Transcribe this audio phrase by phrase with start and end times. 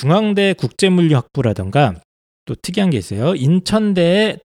[0.00, 2.00] 중앙대 국제물리학부라던가
[2.46, 3.34] 또 특이한 게 있어요.
[3.34, 4.38] 인천대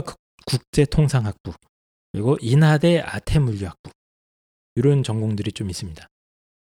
[0.00, 1.52] 국- 국제통상학부
[2.12, 3.90] 그리고 인하대 아태물리학부
[4.76, 6.06] 이런 전공들이 좀 있습니다.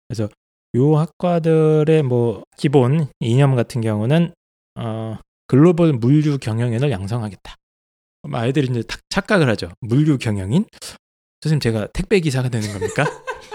[0.07, 0.27] 그래서
[0.75, 4.33] 요 학과들의 뭐 기본 이념 같은 경우는
[4.79, 7.55] 어, 글로벌 물류 경영인을 양성하겠다.
[8.33, 9.69] 아이들이 이제 탁- 착각을 하죠.
[9.81, 10.65] 물류 경영인?
[11.41, 13.05] 선생님 제가 택배 기사가 되는 겁니까?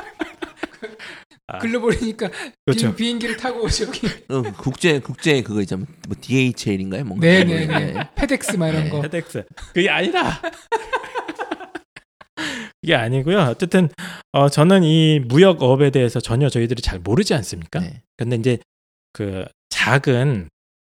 [1.49, 2.31] 아, 글로벌이니까
[2.65, 2.91] 그렇죠.
[2.91, 5.85] 비, 비행기를 타고 저기 어, 국제 국제 그거 있잖아.
[6.09, 7.05] 뭐 DHL인가요?
[7.05, 7.27] 뭔가.
[7.27, 8.91] 네네네 페덱스 막 이런 네.
[8.91, 9.45] 거 헤덱스.
[9.73, 10.41] 그게 아니다.
[12.81, 13.39] 그게 아니고요.
[13.43, 13.89] 어쨌든
[14.33, 17.81] 어, 저는 이 무역업에 대해서 전혀 저희들이 잘 모르지 않습니까?
[17.81, 18.03] 네.
[18.17, 18.59] 근데 이제
[19.13, 20.49] 그 작은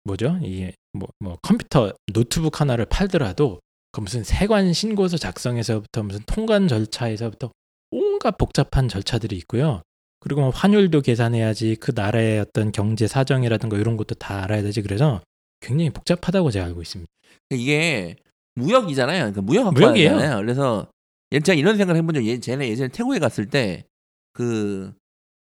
[0.03, 0.37] 뭐죠?
[0.43, 3.59] 이게 뭐, 뭐 컴퓨터 노트북 하나를 팔더라도
[3.91, 7.51] 그 무슨 세관 신고서 작성에서부터 무슨 통관 절차에서부터
[7.91, 9.81] 온갖 복잡한 절차들이 있고요.
[10.21, 15.21] 그리고 뭐 환율도 계산해야지 그 나라의 어떤 경제 사정이라든가 이런 것도 다 알아야 되지 그래서
[15.59, 17.11] 굉장히 복잡하다고 제가 알고 있습니다.
[17.49, 18.15] 이게
[18.55, 19.19] 무역이잖아요.
[19.19, 20.37] 그러니까 무역 무역이에요.
[20.37, 20.87] 그래서
[21.31, 23.85] 예, 제가 이런 생각을 해본 적, 예, 쟤네 예전에 태국에 갔을 때
[24.33, 24.93] 그,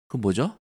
[0.08, 0.56] 그 뭐죠?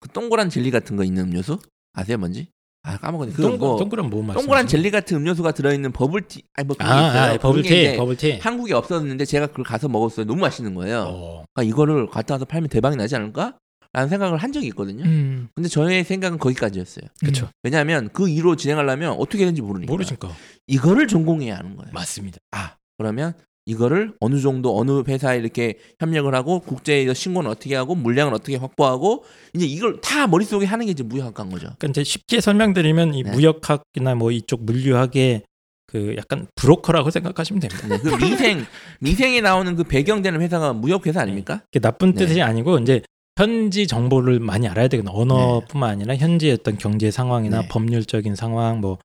[0.00, 1.58] 그 동그란 젤리 같은 거 있는 음료수
[1.92, 2.48] 아세요, 뭔지?
[2.84, 3.32] 아 까먹었네.
[3.32, 4.40] 그 동그, 뭐, 동그란 뭐 말씀?
[4.40, 7.34] 동그란 젤리 같은 음료수가 들어있는 버블티, 아니 뭐 그게 아, 있어요.
[7.34, 8.38] 아 버블티, 버블티.
[8.38, 10.26] 한국에 없었는데 제가 그걸 가서 먹었어요.
[10.26, 11.04] 너무 맛있는 거예요.
[11.08, 13.56] 어, 그러니까 이거를 갖다 와서 팔면 대박이 나지 않을까?
[13.92, 15.04] 라는 생각을 한 적이 있거든요.
[15.04, 15.48] 음.
[15.54, 17.04] 근데 저의 생각은 거기까지였어요.
[17.20, 17.48] 그렇죠.
[17.62, 19.92] 왜냐하면 그 이로 진행하려면 어떻게 되는지 모르니까.
[19.92, 20.34] 모르니까
[20.66, 21.92] 이거를 전공해야 하는 거예요.
[21.92, 22.38] 맞습니다.
[22.52, 28.34] 아 그러면 이거를 어느 정도 어느 회사에 이렇게 협력을 하고 국제에서 신고는 어떻게 하고 물량을
[28.34, 31.66] 어떻게 확보하고 이제 이걸 다 머릿속에 하는 게 이제 무역학과인 거죠.
[31.78, 33.30] 그러니까 이제 쉽게 설명드리면 이 네.
[33.30, 35.42] 무역학이나 뭐 이쪽 물류학의
[35.86, 37.86] 그 약간 브로커라고 생각하시면 됩니다.
[37.86, 38.64] 네, 그 미생
[39.00, 41.62] 미생에 나오는 그 배경되는 회사가 무역 회사 아닙니까?
[41.70, 42.26] 이게 나쁜 네.
[42.26, 43.02] 뜻이 아니고 이제
[43.36, 45.16] 현지 정보를 많이 알아야 되거든요.
[45.16, 47.68] 언어뿐만 아니라 현지의 어떤 경제 상황이나 네.
[47.68, 48.98] 법률적인 상황, 뭐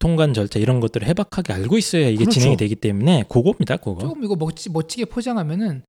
[0.00, 2.32] 통관 절차 이런 것들을 해박하게 알고 있어야 이게 그렇죠.
[2.40, 3.76] 진행이 되기 때문에 그거입니다.
[3.76, 4.00] 그거.
[4.00, 5.84] 조금 이거 멋지, 멋지게 포장하면은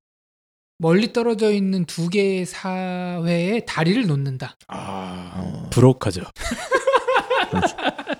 [0.78, 4.56] 멀리 떨어져 있는 두 개의 사회에 다리를 놓는다.
[4.68, 5.70] 아, 어.
[5.70, 6.22] 브로커죠.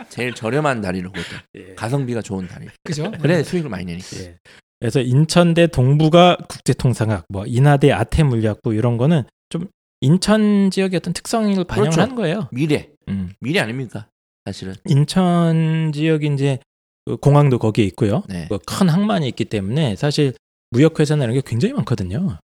[0.08, 1.74] 제일 저렴한 다리로 그것도 예.
[1.74, 2.66] 가성비가 좋은 다리.
[2.84, 3.10] 그죠?
[3.20, 4.06] 그래 수익을 많이 내니까.
[4.18, 4.36] 예.
[4.80, 9.68] 그래서 인천대 동부가 국제통상학, 뭐 인하대 아태물리학부 이런 거는 좀
[10.00, 12.00] 인천 지역의 어떤 특성을 반영을 그렇죠.
[12.00, 12.48] 한 거예요.
[12.50, 13.32] 미래 음.
[13.40, 14.08] 미래 아닙니까?
[14.44, 14.74] 사실은.
[14.86, 16.58] 인천 지역이 이제
[17.04, 18.22] 그 공항도 거기에 있고요.
[18.28, 18.48] 네.
[18.48, 20.34] 그큰 항만이 있기 때문에 사실
[20.70, 22.38] 무역 회사나 이런 게 굉장히 많거든요.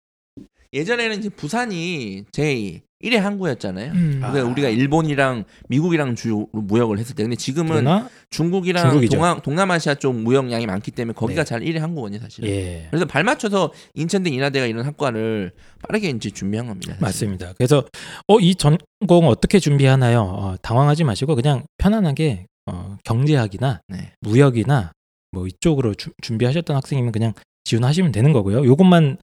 [0.73, 3.91] 예전에는 이제 부산이 제 1회 항구였잖아요.
[3.91, 4.19] 음.
[4.23, 4.31] 아.
[4.31, 7.85] 그러니까 우리가 일본이랑 미국이랑 주로 무역을 했을 때 근데 지금은
[8.31, 9.17] 중국이랑 중국이죠.
[9.17, 11.45] 동아, 동남아시아 쪽 무역량이 많기 때문에 거기가 네.
[11.45, 12.43] 잘 1위 한국원이 사실.
[12.43, 15.51] 은예 그래서 발맞춰서 인천대 인하대가 이런 학과를
[15.87, 16.93] 빠르게 이제 준비한 겁니다.
[16.93, 17.01] 사실.
[17.03, 17.53] 맞습니다.
[17.57, 17.83] 그래서
[18.27, 20.21] 어 이 전공 어떻게 준비하나요?
[20.21, 24.11] 어, 당황하지 마시고 그냥 편안하게 어, 경제학이나 네.
[24.21, 24.91] 무역이나
[25.31, 27.33] 뭐 이쪽으로 주- 준비하셨던 학생이면 그냥
[27.65, 28.65] 지원하시면 되는 거고요.
[28.65, 29.17] 요것만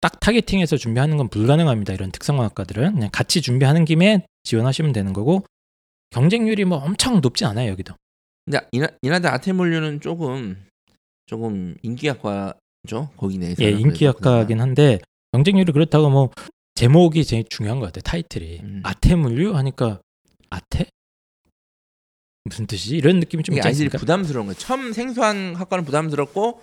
[0.00, 1.92] 딱 타겟팅해서 준비하는 건 불가능합니다.
[1.92, 5.44] 이런 특성화학과들은 그냥 같이 준비하는 김에 지원하시면 되는 거고
[6.10, 7.94] 경쟁률이 뭐 엄청 높진 않아요 여기도.
[8.44, 10.64] 근데 인하, 인하대 아태물류는 조금
[11.26, 13.62] 조금 인기학과죠 거기 내에서.
[13.62, 15.00] 예, 인기학과긴 한데
[15.32, 16.30] 경쟁률이 그렇다고 뭐
[16.74, 18.02] 제목이 제일 중요한 것 같아요.
[18.02, 18.80] 타이틀이 음.
[18.84, 20.00] 아태물류 하니까
[20.48, 20.86] 아태
[22.44, 22.96] 무슨 뜻이지?
[22.96, 23.98] 이런 느낌이 좀 있지 않습니까?
[23.98, 24.56] 부담스러운 거예요.
[24.58, 26.62] 처음 생소한 학과는 부담스럽고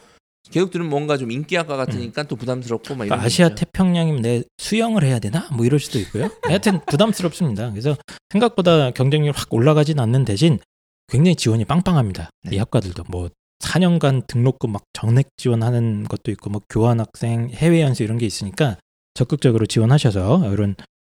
[0.52, 3.56] 들으면 뭔가 좀 인기학과 같으니까 또 부담스럽고 막 아시아 있죠.
[3.56, 5.48] 태평양이면 내 수영을 해야 되나?
[5.54, 6.30] 뭐 이럴 수도 있고요.
[6.44, 7.72] 하여튼 부담스럽습니다.
[7.72, 7.98] 그래서
[8.30, 10.60] 생각보다 경쟁률 확 올라가진 않는 대신
[11.08, 12.30] 굉장히 지원이 빵빵합니다.
[12.44, 12.56] 네.
[12.56, 13.30] 이 학과들도 뭐
[13.60, 18.78] 4년간 등록금 막 정액 지원하는 것도 있고 뭐 교환 학생, 해외 연수 이런 게 있으니까
[19.14, 20.76] 적극적으로 지원하셔서 이런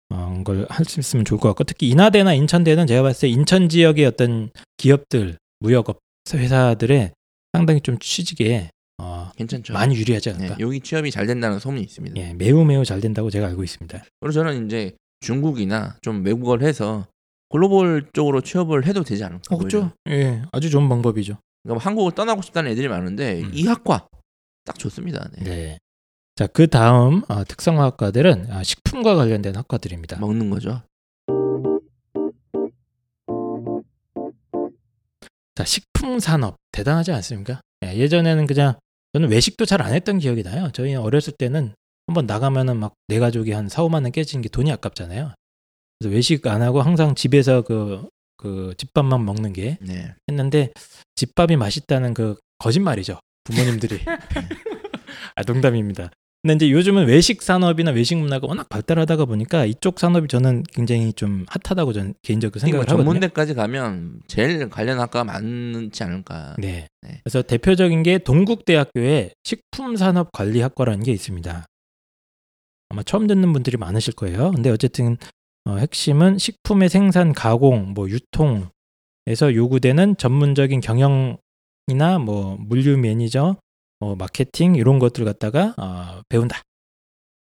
[0.09, 4.05] 어, 걸할 수 있으면 좋을 것 같고 특히 인하대나 인천대는 제가 봤을 때 인천 지역의
[4.05, 6.00] 어떤 기업들, 무역업
[6.33, 7.12] 회사들의
[7.53, 8.76] 상당히 좀 취직에 어,
[9.38, 9.74] 괜찮죠.
[9.74, 10.56] 많이 유리하지 네, 않을까.
[10.60, 12.16] 여기 취업이 잘 된다는 소문이 있습니다.
[12.18, 14.04] 예, 매우 매우 잘 된다고 제가 알고 있습니다.
[14.19, 17.07] 그리고 저는 이제 중국이나 좀 외국어를 해서
[17.50, 19.44] 글로벌 쪽으로 취업을 해도 되지 않을까.
[19.56, 19.92] 어, 그렇죠.
[20.10, 21.38] 예, 아주 좋은 방법이죠.
[21.63, 23.51] 그러니까 한국을 떠나고 싶다는 애들이 많은데 음.
[23.54, 24.07] 이 학과
[24.66, 25.30] 딱 좋습니다.
[25.38, 25.44] 네.
[25.44, 25.78] 네.
[26.36, 30.19] 자, 그 다음 어, 특성화학과들은 아, 식품과 관련된 학과들입니다.
[30.19, 30.81] 먹는 거죠.
[35.56, 37.62] 자, 식품 산업 대단하지 않습니까?
[37.86, 38.75] 예, 예전에는 그냥
[39.17, 40.69] 저는 외식도 잘 안 했던 기억이 나요.
[40.73, 41.73] 저희 어렸을 때는
[42.05, 45.33] 한번 나가면은 막 내 가족이 한 4, 5만 원 깨지는 게 돈이 아깝잖아요.
[45.97, 50.13] 그래서 외식 안 하고 항상 집에서 그, 그 집밥만 먹는 게 네.
[50.29, 50.71] 했는데
[51.15, 53.19] 집밥이 맛있다는 그 거짓말이죠.
[53.45, 54.01] 부모님들이.
[55.35, 56.11] 아, 농담입니다.
[56.44, 61.45] 근데 이제 요즘은 외식 산업이나 외식 문화가 워낙 발달하다가 보니까 이쪽 산업이 저는 굉장히 좀
[61.50, 63.04] 핫하다고 저는 개인적으로 생각을 하거든요.
[63.04, 66.56] 전문대까지 가면 제일 관련 학과가 많지 않을까.
[66.60, 66.88] 네.
[67.01, 67.22] 네.
[67.24, 71.66] 그래서 대표적인 게 동국대학교에 식품산업관리학과라는 게 있습니다.
[72.89, 74.51] 아마 처음 듣는 분들이 많으실 거예요.
[74.51, 75.18] 근데 어쨌든
[75.66, 83.57] 어, 핵심은 식품의 생산, 가공, 뭐 유통에서 요구되는 전문적인 경영이나 뭐 물류 매니저,
[83.99, 86.61] 뭐 마케팅 이런 것들 갖다가 어, 배운다.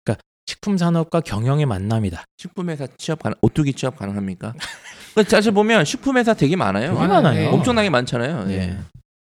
[0.03, 2.23] 그러니까 식품 산업과 경영의 만남이다.
[2.37, 4.53] 식품회사 취업 가능, 오뚜기 취업 가능합니까?
[5.15, 6.93] 그 사실 보면 식품회사 되게 많아요.
[6.93, 7.49] 되게 많아요.
[7.49, 8.45] 엄청나게 많잖아요.
[8.45, 8.53] 네.
[8.53, 8.77] 예.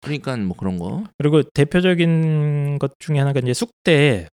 [0.02, 1.04] 그러니까 뭐 그런 거.
[1.18, 4.28] 그리고 대표적인 것 중에 하나가 이제 숙대.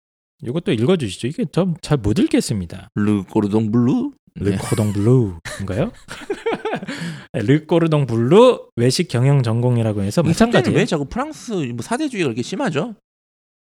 [0.42, 1.26] 이것도 읽어주시죠.
[1.26, 2.88] 이게 좀 잘 못 읽겠습니다.
[2.94, 4.12] 르 꼬르동 블루.
[4.40, 4.52] 네.
[4.52, 5.90] 르코동 블루인가요?
[7.32, 10.78] 르꼬르동 블루 외식 경영 전공이라고 해서 마찬가지예요.
[10.78, 12.94] 왜 자꾸 프랑스 뭐 사대주의가 그렇게 심하죠?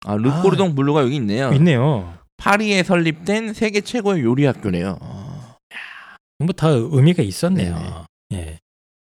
[0.06, 1.52] 아 르꼬르동 블루가 여기 있네요.
[1.54, 2.18] 있네요.
[2.36, 4.98] 파리에 설립된 세계 최고의 요리 학교네요.
[5.00, 5.56] 어.
[6.38, 8.06] 뭐다 의미가 있었네요.
[8.34, 8.58] 예.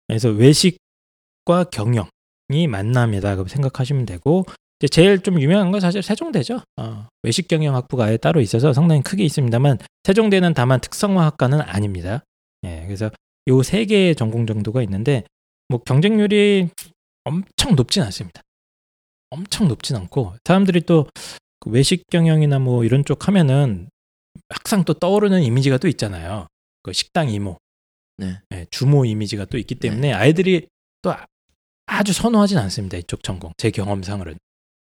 [0.08, 4.44] 그래서 외식과 경영이 만남이다고 생각하시면 되고
[4.80, 6.62] 이제 제일 좀 유명한 건 사실 세종대죠.
[6.76, 12.24] 어, 외식 경영 학부가 아예 따로 있어서 상당히 크게 있습니다만 세종대는 다만 특성화 학과는 아닙니다.
[12.64, 12.82] 예.
[12.86, 13.10] 그래서
[13.48, 15.24] 요 세 개의 전공 정도가 있는데
[15.68, 16.68] 뭐 경쟁률이
[17.24, 18.42] 엄청 높진 않습니다.
[19.30, 21.08] 엄청 높진 않고 사람들이 또그
[21.66, 23.88] 외식 경영이나 뭐 이런 쪽 하면은
[24.48, 26.46] 항상 또 떠오르는 이미지가 또 있잖아요.
[26.82, 27.58] 그 식당 이모,
[28.18, 28.40] 네.
[28.52, 30.66] 예, 주모 이미지가 또 있기 때문에 아이들이
[31.02, 31.26] 또 아-
[31.86, 32.96] 아주 선호하진 않습니다.
[32.96, 34.38] 이쪽 전공 제 경험상으로는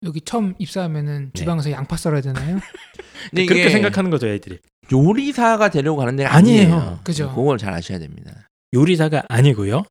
[0.04, 1.38] 여기 처음 입사하면은 네.
[1.40, 2.60] 주방에서 양파 썰어야 되나요?
[3.30, 4.58] 근데 그렇게 생각하는 거죠, 애들이.
[4.92, 6.74] 요리사가 되려고 하는 데가 아니에요.
[6.74, 7.00] 아니에요.
[7.02, 7.34] 그죠.
[7.34, 8.45] 그걸 잘 아셔야 됩니다.
[8.80, 9.84] 요리사가 아니고요.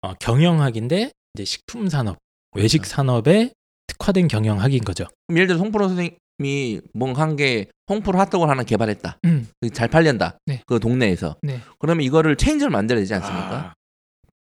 [0.00, 2.18] 어, 경영학인데 이제 식품 산업,
[2.56, 3.52] 외식 산업에
[3.86, 5.06] 특화된 경영학인 거죠.
[5.28, 9.18] 그럼 예를 들어 송프로 선생님이 뭔가 한게 홍프로 핫도그를 하나 개발했다.
[9.26, 9.48] 음.
[9.72, 10.38] 잘 팔린다.
[10.46, 10.60] 네.
[10.66, 11.36] 그 동네에서.
[11.42, 11.60] 네.
[11.78, 13.74] 그러면 이거를 체인점을 만들어야 되지 않습니까?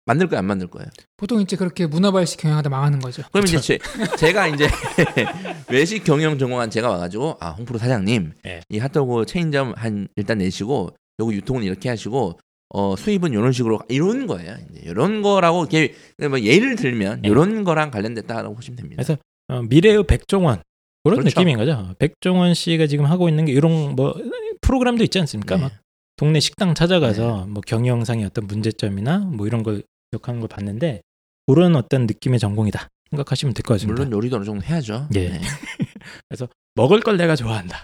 [0.05, 0.87] 만들 거예요, 안 만들 거예요?
[1.17, 3.23] 보통 이제 그렇게 문화발식 경영하다 망하는 거죠.
[3.31, 3.77] 그럼 이제 제,
[4.17, 4.67] 제 가 이제
[5.69, 8.61] 외식 경영 전공한 제가 와가지고 아 홍프로 사장님 네.
[8.69, 10.89] 이 핫도그 체인점 한 일단 내시고
[11.19, 12.39] 요거 유통은 이렇게 하시고
[12.73, 14.55] 어 수입은 이런 식으로 이런 거예요.
[14.71, 15.93] 이제 이런 거라고 이렇게
[16.29, 17.29] 뭐 예를 들면 네.
[17.29, 19.03] 이런 거랑 관련됐다라고 보시면 됩니다.
[19.03, 19.17] 그래서
[19.49, 20.61] 어, 미래의 백종원
[21.03, 21.39] 그런 그렇죠.
[21.39, 21.93] 느낌인 거죠.
[21.99, 24.15] 백종원 씨가 지금 하고 있는 게 이런 뭐
[24.61, 25.57] 프로그램도 있지 않습니까?
[25.57, 25.63] 네.
[25.63, 25.71] 막
[26.15, 31.01] 동네 식당 찾아가서 뭐 경영상의 어떤 문제점이나 뭐 이런 걸 기억하는 걸 봤는데
[31.47, 33.95] 그런 어떤 느낌의 전공이다 생각하시면 될 것 같습니다.
[34.03, 35.07] 물론 요리도 어느 정도 해야죠.
[35.15, 35.29] 예.
[35.29, 35.41] 네.
[36.75, 37.83] 먹을 걸 내가 좋아한다.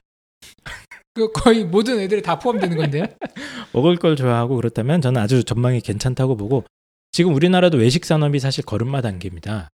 [1.18, 3.06] 그 거의 모든 애들이 다 포함되는 건데요.
[3.74, 6.64] 먹을 걸 좋아하고 그렇다면 저는 아주 전망이 괜찮다고 보고
[7.12, 9.70] 지금 우리나라도 외식 산업이 사실 걸음마 단계입니다.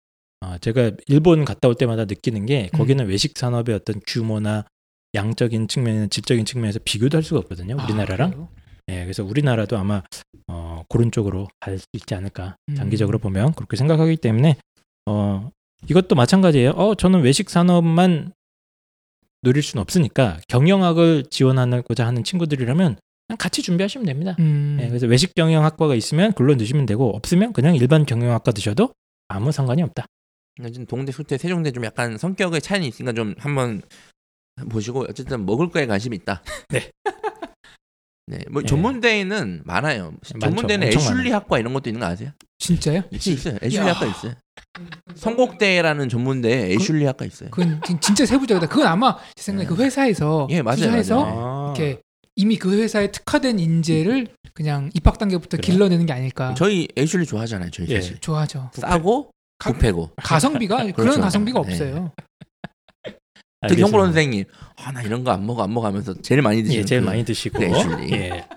[0.42, 4.66] 어, 제가 일본 갔다 올 때마다 느끼는 게 거기는 외식 산업의 어떤 규모나
[5.16, 7.78] 양적인 측면, 질적인 측면에서 비교도 할 수가 없거든요.
[7.84, 8.34] 우리나라랑.
[8.38, 8.60] 아?
[8.92, 10.02] 예, 그래서 우리나라도 아마
[10.48, 12.56] 어, 그런 쪽으로 갈 수 있지 않을까.
[12.70, 12.76] 음.
[12.76, 14.58] 장기적으로 보면 그렇게 생각하기 때문에
[15.06, 15.50] 어,
[15.90, 16.72] 이것도 마찬가지예요.
[16.72, 18.34] 어, 저는 외식 산업만
[19.42, 22.98] 노릴 수는 없으니까 경영학을 지원하고자 하는 친구들이라면
[23.28, 24.36] 그냥 같이 준비하시면 됩니다.
[24.40, 24.78] 음.
[24.82, 28.94] 예, 그래서 외식 경영학과가 있으면 글로 넣으시면 되고 없으면 그냥 일반 경영학과 드셔도
[29.28, 30.06] 아무 상관이 없다.
[30.88, 33.82] 동대, 수대, 세종대 좀 약간 성격의 차이는 있으니까 좀 한번
[34.70, 36.44] 보시고 어쨌든 먹을 거에 관심이 있다.
[36.70, 36.92] 네.
[38.30, 38.68] 네, 뭐 네.
[38.68, 40.12] 전문대에는 많아요.
[40.34, 40.40] 많죠.
[40.40, 41.32] 전문대는 애슐리.
[41.32, 42.30] 학과 이런 것도 있는 거 아세요?
[42.60, 43.02] 진짜요?
[43.12, 43.58] 있어 있어요.
[43.64, 43.94] 애슐리 야.
[43.96, 44.34] 학과 있어요.
[45.16, 47.50] 성곡대라는 전문대에 애슐리 학과 있어요.
[47.50, 48.68] 그건 진- 진짜 세부적이다.
[48.68, 51.74] 그건 아마 제 생각에 그 회사에서 예, 맞아요, 투자해서 맞아요.
[51.76, 52.02] 이렇게
[52.36, 55.62] 이미 그 회사에 특화된 인재를 그냥 입학 단계부터 그래요?
[55.74, 56.54] 길러내는 게 아닐까.
[56.56, 57.72] 저희 애슐리 좋아하잖아요.
[57.72, 57.96] 저희 예.
[58.00, 58.70] 사실 좋아하죠.
[58.74, 60.12] 싸고 가- 부패고.
[60.18, 61.22] 가성비가 그런 그렇죠.
[61.22, 61.72] 가성비가 네.
[61.72, 62.12] 없어요.
[63.68, 63.82] 특히.
[63.84, 64.46] 홍보 선생님,
[64.78, 67.06] 아 나 이런 거 안 먹어 안 먹어 하면서 제일 많이 드시는 예, 제일 그-
[67.08, 67.60] 많이 드시고.
[67.60, 67.72] 네.
[68.12, 68.48] 예.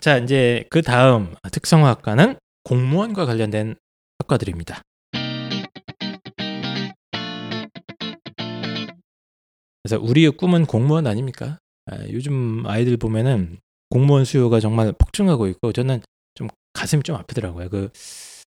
[0.00, 3.76] 자, 이제 그 다음 특성화학과는 공무원과 관련된
[4.18, 4.82] 학과들입니다.
[9.82, 11.58] 그래서 우리의 꿈은 공무원 아닙니까?
[11.86, 13.58] 아, 요즘 아이들 보면은
[13.90, 16.00] 공무원 수요가 정말 폭증하고 있고 저는
[16.34, 17.68] 좀 가슴이 좀 아프더라고요.
[17.68, 17.90] 그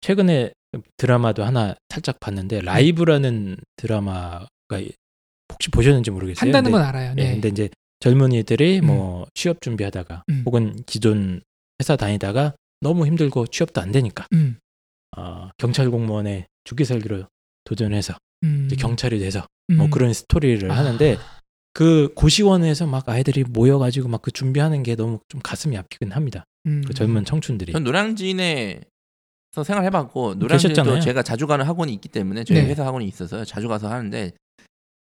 [0.01, 0.53] 최근에
[0.97, 4.49] 드라마도 하나 살짝 봤는데 라이브라는 드라마가
[5.59, 6.41] 혹시 보셨는지 모르겠어요.
[6.47, 7.11] 한다는 근데 건 알아요.
[7.19, 7.33] 예, 네.
[7.33, 7.69] 근데 이제
[8.01, 10.43] 젊은이들이 뭐 취업 준비하다가 음.
[10.47, 11.41] 혹은 기존
[11.81, 14.57] 회사 다니다가 너무 힘들고 취업도 안 되니까 음.
[15.17, 17.25] 어, 경찰 공무원에 죽기 살기로
[17.65, 18.69] 도전해서 음.
[18.79, 19.79] 경찰이 돼서 음.
[19.79, 20.77] 뭐 그런 스토리를 아.
[20.77, 21.19] 하는데
[21.73, 26.45] 그 고시원에서 막 아이들이 모여가지고 막 그 준비하는 게 너무 좀 가슴이 아프긴 합니다.
[26.67, 26.83] 음.
[26.87, 27.73] 그 젊은 청춘들이.
[27.73, 28.83] 전 노량진에서
[29.65, 31.01] 생활해봤고 노량진도.
[31.01, 32.69] 제가 자주 가는 학원이 있기 때문에 저희 네.
[32.69, 34.33] 회사 학원이 있어서 자주 가서 하는데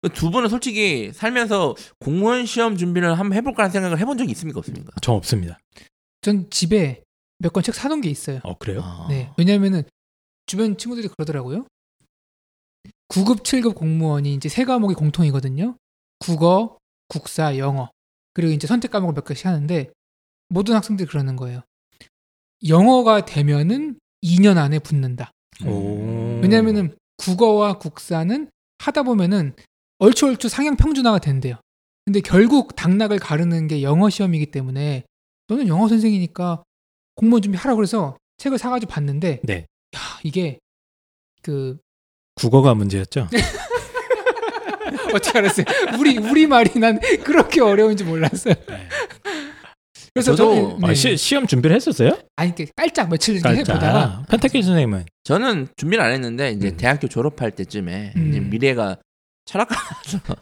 [0.09, 4.91] 두 분은 솔직히 살면서 공무원 시험 준비를 한번 해볼까라는 생각을 해본 적이 있습니까 없습니까?
[5.01, 5.59] 저 없습니다.
[6.21, 7.03] 전 집에
[7.39, 8.39] 몇 권 책 사놓은 게 있어요.
[8.43, 8.81] 어 그래요?
[8.83, 9.07] 아.
[9.09, 9.31] 네.
[9.37, 9.83] 왜냐면은
[10.47, 11.65] 주변 친구들이 그러더라고요.
[13.09, 15.77] 9급, 7급 공무원이 이제 세 과목이 공통이거든요.
[16.19, 17.89] 국어, 국사, 영어.
[18.33, 19.91] 그리고 이제 선택 과목을 몇 개씩 하는데
[20.49, 21.61] 모든 학생들이 그러는 거예요.
[22.67, 25.31] 영어가 되면은 2년 안에 붙는다.
[25.65, 26.39] 오.
[26.41, 29.55] 왜냐면은 국어와 국사는 하다 보면은
[29.99, 31.55] 얼추얼추 상향 평준화가 된대요.
[32.05, 35.03] 근데 결국 당락을 가르는 게 영어 시험이기 때문에
[35.47, 36.63] 너는 영어 선생이니까
[37.15, 39.65] 공무원 준비하라고 그래서 책을 사가지고 봤는데 네.
[39.95, 40.59] 야 이게
[41.41, 41.77] 그
[42.35, 43.29] 국어가 문제였죠.
[45.13, 45.65] 어떻게 알았어요?
[45.99, 48.53] 우리 우리 말이 난 그렇게 어려운지 몰랐어요.
[48.67, 48.87] 네.
[50.13, 50.93] 그래서 저도- 저는 아, 네.
[50.93, 52.17] 시, 시험 준비를 했었어요?
[52.35, 53.67] 아니 이렇게 깔짝 며칠 깔짝.
[53.69, 56.77] 해보다가 펜타키 선생님은 저는 준비를 안 했는데 이제 음.
[56.77, 58.29] 대학교 졸업할 때쯤에 음.
[58.29, 58.97] 이제 미래가
[59.45, 60.19] 철학과라서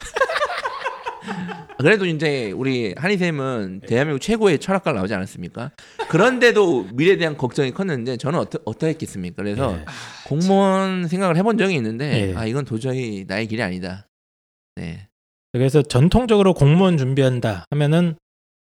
[1.78, 5.72] 그래도 이제 우리 한희 쌤은 대한민국 최고의 철학과를 나오지 않았습니까?
[6.10, 9.44] 그런데도 미래에 대한 걱정이 컸는데 저는 어떠, 어떠했겠습니까?
[9.44, 9.86] 그래서 네.
[10.26, 12.36] 공무원 생각을 해본 적이 있는데 예.
[12.36, 14.08] 아 이건 도저히 나의 길이 아니다.
[14.76, 15.08] 네,
[15.52, 18.16] 그래서 전통적으로 공무원 준비한다 하면은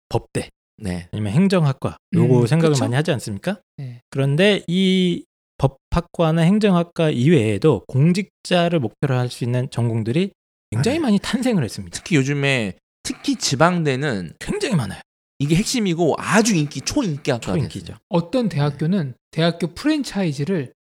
[0.09, 2.85] 법대 네, 아니면 행정학과 요거 음, 생각을 그쵸?
[2.85, 3.61] 많이 하지 않습니까?
[3.77, 4.01] 네.
[4.11, 5.25] 그런데 이
[5.61, 10.33] 법학과나 행정학과 이외에도 공직자를 목표로 할 수 있는 전공들이
[10.71, 11.03] 굉장히 아, 네.
[11.03, 11.95] 많이 탄생을 했습니다.
[11.97, 15.01] 특히 요즘에 특히 지방대는 굉장히 많아요.
[15.39, 17.95] 이게 핵심이고 아주 인기 초인기 학과가 초인기죠.
[18.09, 20.73] 어떤 대학교는 대학교 프랜차이즈를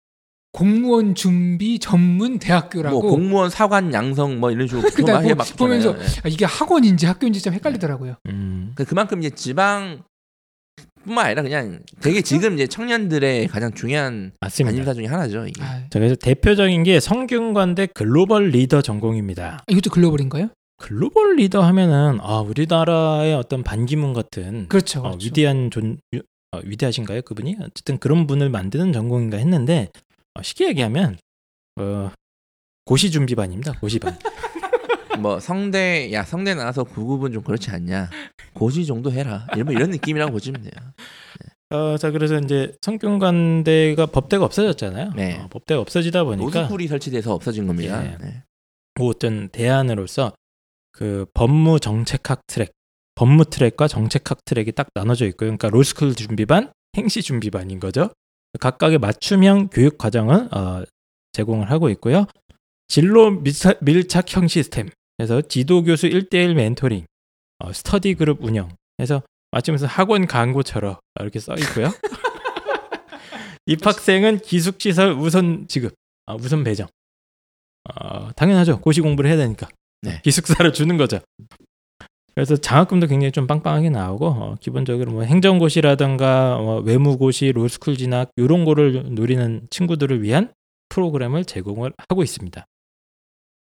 [0.52, 2.38] 공무원 준비 전문.
[2.38, 4.82] 대학교라고 뭐 공무원 사관 양성 뭐 이런 식으로
[5.22, 5.96] 보- 막 보면서.
[5.98, 6.04] 예.
[6.24, 8.16] 아, 이게 학원인지 학교인지 좀 헷갈리더라고요.
[8.28, 8.72] 음.
[8.74, 10.02] 그- 그만큼 이제 지방
[11.08, 14.70] 뿐만 아니라 그냥 되게 지금 이제 청년들의 가장 중요한 맞습니다.
[14.70, 15.46] 관심사 중에 하나죠.
[15.46, 15.62] 이게.
[15.62, 19.64] 아, 자, 그래서 대표적인 게 성균관대 글로벌 리더 전공입니다.
[19.68, 20.48] 이것도 글로벌인가요?
[20.76, 25.00] 글로벌 리더 하면은 아 우리나라의 어떤 반기문 같은 그렇죠.
[25.00, 25.26] 어, 그렇죠.
[25.26, 26.22] 위대한 존 유-
[26.52, 29.88] 어, 위대하신가요 그분이 어쨌든 그런 분을 만드는 전공인가 했는데
[30.34, 31.18] 어, 쉽게 얘기하면
[31.80, 32.10] 어,
[32.84, 34.16] 고시 준비반입니다 고시반
[35.18, 38.10] 뭐 성대 야 성대 나와서 9급은 좀 그렇지 않냐.
[38.54, 39.46] 고시 정도 해라.
[39.54, 40.72] 이런 이런 느낌이라고 보시면 돼요.
[41.70, 45.38] 어, 자 그래서 이제 성균관대가 법대가 없어졌잖아요 네.
[45.38, 48.02] 어, 법대가 없어지다 보니까 로스쿨이 설치돼서 없어진 겁니다.
[48.04, 48.16] 예.
[48.18, 48.42] 네.
[48.94, 50.32] 뭐 어떤 대안으로서
[50.92, 52.72] 그 법무 정책학 트랙
[53.14, 58.10] 법무 트랙과 정책학 트랙이 딱 나눠져 있고요 그러니까 로스쿨 준비반 행시 준비반인 거죠
[58.58, 60.82] 각각의 맞춤형 교육 과정을 어,
[61.32, 62.26] 제공을 하고 있고요
[62.88, 67.04] 진로 밀착, 밀착형 시스템 그래서 지도 교수 1대1 멘토링
[67.58, 71.90] 어, 스터디 그룹 운영 그래서 마치면서 학원 광고처럼 이렇게 써 있고요.
[73.66, 75.94] 입학생은 기숙시설 우선 지급
[76.26, 76.86] 아, 우선 배정.
[77.84, 78.80] 어, 당연하죠.
[78.80, 79.66] 고시 공부를 해야 되니까.
[80.02, 80.20] 네.
[80.22, 81.20] 기숙사를 주는 거죠.
[82.34, 88.64] 그래서 장학금도 굉장히 좀 빵빵하게 나오고 어, 기본적으로 뭐 행정고시라든가 어, 외무고시 로스쿨 진학 이런
[88.64, 90.52] 거를 노리는 친구들을 위한
[90.90, 92.64] 프로그램을 제공을 하고 있습니다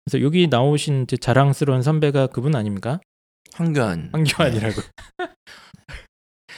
[0.05, 2.99] 그래서 여기 나오신 이제 자랑스러운 선배가 그분 아닙니까
[3.53, 4.09] 황교안.
[4.13, 4.81] 황교안이라고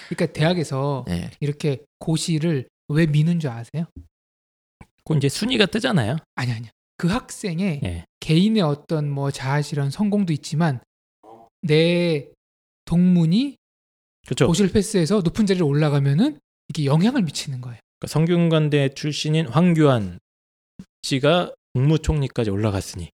[0.10, 1.32] 그러니까 대학에서 네.
[1.40, 3.86] 이렇게 고시를 왜 미는 줄 아세요?
[5.06, 6.70] 그 이제 순위가 뜨잖아요 아니 아니요.
[6.98, 8.06] 그 학생의 예.
[8.20, 10.82] 개인의 어떤 뭐 자아실현 성공도 있지만
[11.62, 12.30] 내
[12.86, 13.56] 동문이
[14.26, 16.40] 그렇죠 고시를 패스해서 높은 자리로 올라가면은
[16.70, 17.80] 이게 영향을 미치는 거예요.
[18.00, 20.20] 그러니까 성균관대 출신인 황교안
[21.04, 23.10] 씨가 국무총리까지 올라갔으니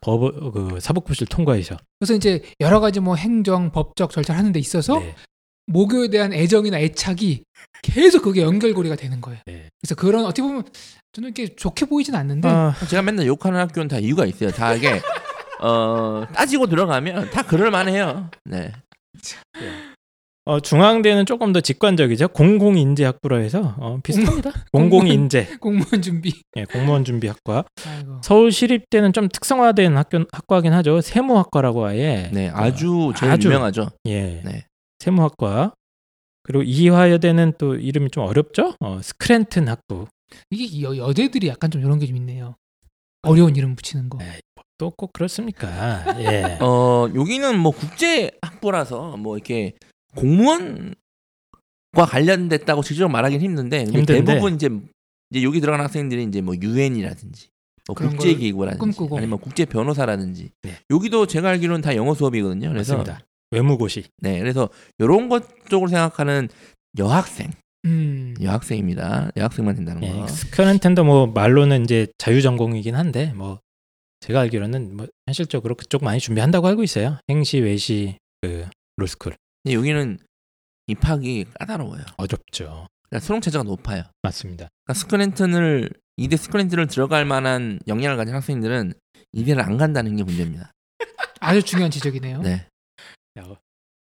[0.00, 4.98] 법, 그 사법고시를 통과해서 그래서 이제 여러 가지 뭐 행정, 법적 절차를 하는 데 있어서
[4.98, 5.14] 네,
[5.66, 7.42] 모교에 대한 애정이나 애착이
[7.82, 9.40] 계속 그게 연결고리가 되는 거예요.
[9.46, 9.68] 네.
[9.80, 10.64] 그래서 그런 어떻게 보면
[11.12, 14.50] 저는 이렇게 좋게 보이진 않는데 아, 제가 맨날 욕하는 학교는 다 이유가 있어요.
[14.50, 15.00] 다 이게
[15.60, 18.30] 어 따지고 들어가면 다 그럴 만해요.
[18.44, 18.72] 네.
[20.48, 22.28] 어, 중앙대는 조금 더 직관적이죠.
[22.28, 24.52] 공공인재학부라 해서 어, 비슷합니다.
[24.72, 26.32] 공공인재, 공무원 준비.
[26.56, 27.64] 예, 공무원 준비학과.
[28.22, 31.00] 서울시립대는 좀 특성화된 학교 학과긴 하죠.
[31.00, 32.30] 세무학과라고 아예.
[32.32, 33.48] 네, 아주 제일 아주.
[33.48, 33.88] 유명하죠.
[34.06, 34.64] 예, 네.
[35.00, 35.72] 세무학과.
[36.44, 38.74] 그리고 이화여대는 또 이름이 좀 어렵죠.
[38.78, 40.06] 어, 스크랜튼 학부.
[40.50, 42.54] 이게 여, 여대들이 약간 좀 이런 게 좀 있네요.
[43.22, 44.18] 어려운 이름 붙이는 거.
[44.18, 44.38] 네.
[44.78, 46.04] 또꼭 그렇습니까?
[46.20, 46.58] 예.
[46.62, 49.72] 어 여기는 뭐 국제 학부라서 뭐 이렇게
[50.16, 50.94] 공무원과
[51.94, 53.84] 관련됐다고 직접 말하기는 힘든데.
[54.06, 54.68] 대부분 이제
[55.30, 57.48] 이제 여기 들어간 학생들이 이제 뭐 유엔이라든지
[57.86, 59.18] 뭐 국제 걸 기구라든지 꿈꾸고.
[59.18, 60.78] 아니면 국제 변호사라든지 네.
[60.90, 62.68] 여기도 제가 알기로는 다 영어 수업이거든요.
[62.70, 63.24] 그래서 맞습니다.
[63.50, 64.04] 외무고시.
[64.18, 64.68] 네, 그래서
[64.98, 66.48] 이런 것 쪽으로 생각하는
[66.98, 67.50] 여학생,
[67.84, 68.34] 음.
[68.40, 69.30] 여학생입니다.
[69.36, 70.26] 여학생만 된다는 예, 거.
[70.26, 73.60] 스크랜튼도 뭐 말로는 이제 자유 전공이긴 한데 뭐
[74.20, 77.18] 제가 알기로는 뭐 현실적으로 그쪽 많이 준비한다고 알고 있어요.
[77.28, 79.34] 행시, 외시, 그 로스쿨
[79.66, 80.18] 근데 여기는
[80.86, 82.04] 입학이 까다로워요.
[82.18, 82.86] 어렵죠.
[83.10, 84.04] 그러니까 수능 최저가 높아요.
[84.22, 84.68] 맞습니다.
[84.84, 88.92] 그러니까 스크랜턴을 이대 스크랜턴을 들어갈 만한 역량을 가진 학생들은
[89.32, 90.70] 이대를 안 간다는 게 문제입니다.
[91.40, 92.42] 아주 중요한 지적이네요.
[92.42, 92.68] 네.
[93.40, 93.42] 야,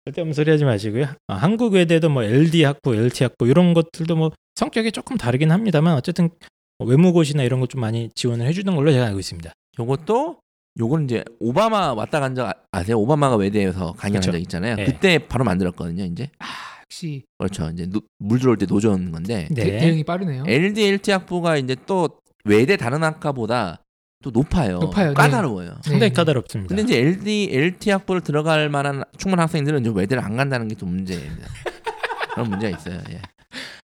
[0.05, 1.07] 쓸데없는 소리 하지 마시고요.
[1.25, 5.95] 아, 한국 외대도 뭐 LD 학부, LT 학부 이런 것들도 뭐 성격이 조금 다르긴 합니다만
[5.95, 6.29] 어쨌든
[6.77, 9.51] 뭐 외무고시나 이런 것 좀 많이 지원을 해주는 걸로 제가 알고 있습니다.
[9.79, 10.41] 요것도
[10.79, 12.99] 요건 이제 오바마 왔다 간 적 아세요?
[12.99, 14.31] 오바마가 외대에서 강연한 그쵸.
[14.33, 14.75] 적 있잖아요.
[14.75, 14.85] 네.
[14.85, 16.03] 그때 바로 만들었거든요.
[16.05, 16.45] 이제 아,
[16.83, 17.69] 역시 그렇죠.
[17.73, 19.63] 이제 노- 물 들어올 때 노조는 건데 네.
[19.63, 20.43] 대, 대응이 빠르네요.
[20.47, 22.09] LD, LT 학부가 이제 또
[22.43, 23.81] 외대 다른 학과보다
[24.23, 24.79] 또 높아요.
[24.79, 25.13] 높아요, 네.
[25.13, 25.69] 까다로워요.
[25.83, 26.13] 상당히 네.
[26.13, 26.75] 까다롭습니다.
[26.75, 30.89] 근데 이제 LD, LT 학부를 들어갈 만한 충분한 학생들은 이제 외대를 안 간다는 게 좀
[30.89, 31.47] 문제입니다.
[32.33, 32.99] 그런 문제가 있어요.
[33.11, 33.21] 예.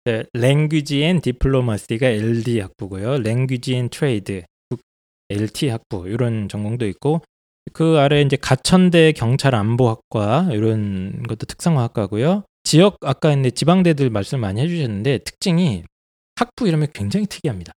[0.05, 3.15] 네, Language and Diplomacy가 LD 학부고요.
[3.15, 4.43] Language and Trade
[5.31, 7.23] LT 학부 이런 전공도 있고
[7.73, 12.45] 그 아래 이제 가천대 경찰 안보학과 이런 것도 특성화학과고요.
[12.63, 15.85] 지역 아까 이제 지방대들 말씀 많이 해주셨는데 특징이
[16.37, 17.73] 학부 이름이 굉장히 특이합니다.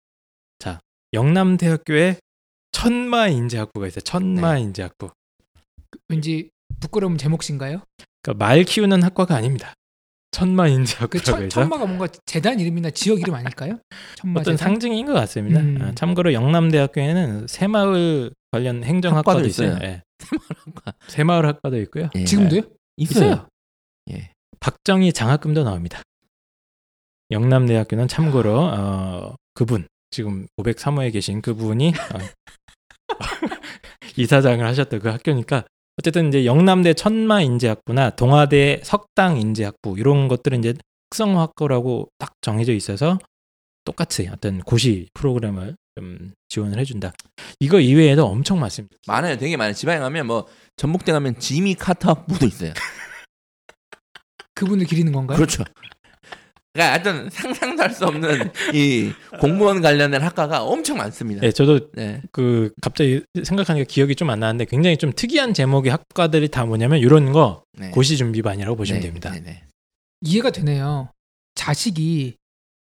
[0.60, 0.80] 자
[1.14, 2.18] 영남대학교에
[2.72, 4.02] 천마 인재학부가 있어요.
[4.02, 5.12] 천마인재학부.
[6.08, 7.82] 왠지 부끄러운 제 몫인가요?
[8.22, 9.74] 그러니까 말 키우는 학과가 아닙니다.
[10.32, 13.80] 천마인재학부라고 그 천, 천마가 뭔가 재단 이름이나 지역 이름 아닐까요?
[14.16, 14.74] 천마 어떤 재단?
[14.74, 15.60] 상징인 것 같습니다.
[15.60, 15.78] 음.
[15.82, 19.70] 아, 참고로 영남대학교에는 새마을 관련 행정학과도 학과도 있어요.
[19.70, 19.84] 있어요.
[19.84, 20.04] 예.
[21.08, 22.10] 새마을 학과도 있고요.
[22.16, 22.26] 예.
[22.26, 22.62] 지금도요?
[22.98, 23.26] 있어요.
[23.26, 23.48] 있어요.
[24.12, 24.32] 예.
[24.60, 26.02] 박정희 장학금도 나옵니다.
[27.32, 32.20] 영남대학교는 참고로 어, 그분 지금 503호에 계신 그분이 어,
[34.18, 35.66] 이사장을 하셨던 그 학교니까
[36.00, 40.74] 어쨌든 이제 영남대 천마 인재학부나 동아대 석당 인재학부 이런 것들은 이제
[41.10, 43.20] 특성화학과라고 딱 정해져 있어서
[43.84, 47.12] 똑같이 어떤 고시 프로그램을 좀 지원을 해준다.
[47.60, 48.96] 이거 이외에도 엄청 많습니다.
[49.08, 49.38] 많아요.
[49.38, 49.74] 되게 많아요.
[49.74, 50.48] 지방에 가면 뭐
[50.78, 52.72] 전북대 가면 지미 카터 학부도 있어요.
[54.56, 55.36] 그분을 기리는 건가요?
[55.36, 55.66] 그렇죠.
[56.80, 59.12] 그러니까 하여튼 상상도 할 수 없는 이
[59.42, 61.42] 공무원 관련된 학과가 엄청 많습니다.
[61.42, 62.22] 네, 저도 네.
[62.32, 67.32] 그 갑자기 생각하니까 기억이 좀 안 나는데 굉장히 좀 특이한 제목의 학과들이 다 뭐냐면 이런
[67.32, 67.90] 거 네.
[67.90, 69.32] 고시 준비반이라고 보시면 네, 됩니다.
[69.32, 69.64] 네, 네.
[70.22, 71.10] 이해가 되네요.
[71.56, 72.36] 자식이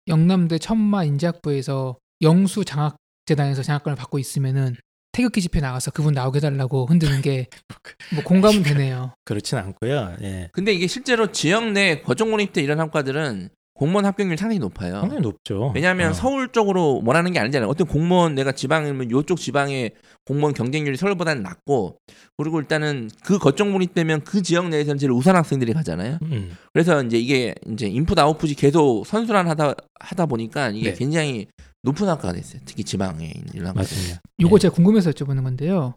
[0.07, 4.75] 영남대 천마 인재학부에서 영수 장학 재단에서 장학금을 받고 있으면은
[5.13, 7.47] 태극기 집회 나가서 그분 나오게 해달라고 흔드는 게
[8.13, 9.13] 뭐 공감은 되네요.
[9.25, 10.17] 그렇진 않고요.
[10.21, 10.49] 예.
[10.53, 14.99] 근데 이게 실제로 지역 내 거점공립대 이런 학과들은 공무원 합격률이 상당히 높아요.
[14.99, 15.71] 상당히 높죠.
[15.73, 16.13] 왜냐하면 어.
[16.13, 17.69] 서울 쪽으로 원하는 게 아니잖아요.
[17.69, 19.91] 어떤 공무원 내가 지방이면 요쪽 지방의
[20.25, 21.97] 공무원 경쟁률이 서울보다는 낮고
[22.35, 26.17] 그리고 일단은 그 거점공립대면 그 지역 내에서는 제일 우선 학생들이 가잖아요.
[26.23, 30.97] 음, 그래서 이제 이게 이제 인풋 아웃풋이 계속 선순환 하다 하다 보니까 이게 네.
[30.97, 31.47] 굉장히
[31.83, 32.61] 높은 학과가 됐어요.
[32.65, 33.79] 특히 지방에 있는 학과.
[33.79, 34.19] 맞습니다.
[34.41, 34.61] 요거 네.
[34.63, 35.95] 제가 궁금해서 여쭤보는 건데요.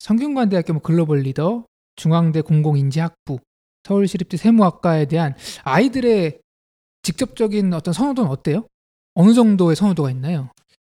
[0.00, 1.64] 성균관대학교 뭐 글로벌 리더,
[1.96, 3.38] 중앙대 공공인재학부,
[3.84, 6.43] 서울시립대 세무학과에 대한 아이들의
[7.04, 8.66] 직접적인 어떤 선호도는 어때요?
[9.14, 10.50] 어느 정도의 선호도가 있나요?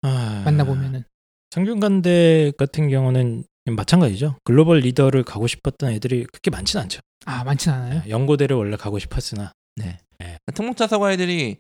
[0.03, 1.03] 아, 만나보면은.
[1.51, 4.37] 성균관대 같은 경우는 마찬가지죠.
[4.45, 7.01] 글로벌 리더를 가고 싶었던 애들이 그렇게 많지는 않죠.
[7.25, 8.03] 아 많진 않아요.
[8.09, 9.99] 연고대를 원래 가고 싶었으나 네.
[10.19, 10.37] 네.
[10.55, 11.57] 특목자사고 애들이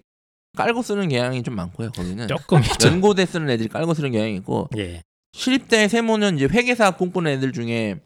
[0.57, 1.92] 깔고 쓰는 경향이 좀 많고요.
[1.92, 2.88] 거기는 조금 있죠.
[2.88, 5.02] 연고대 쓰는 애들이 깔고 쓰는 경향이 있고 예.
[5.33, 8.00] 시립대 세모는 이제 회계사 꿈꾸는 애들 중에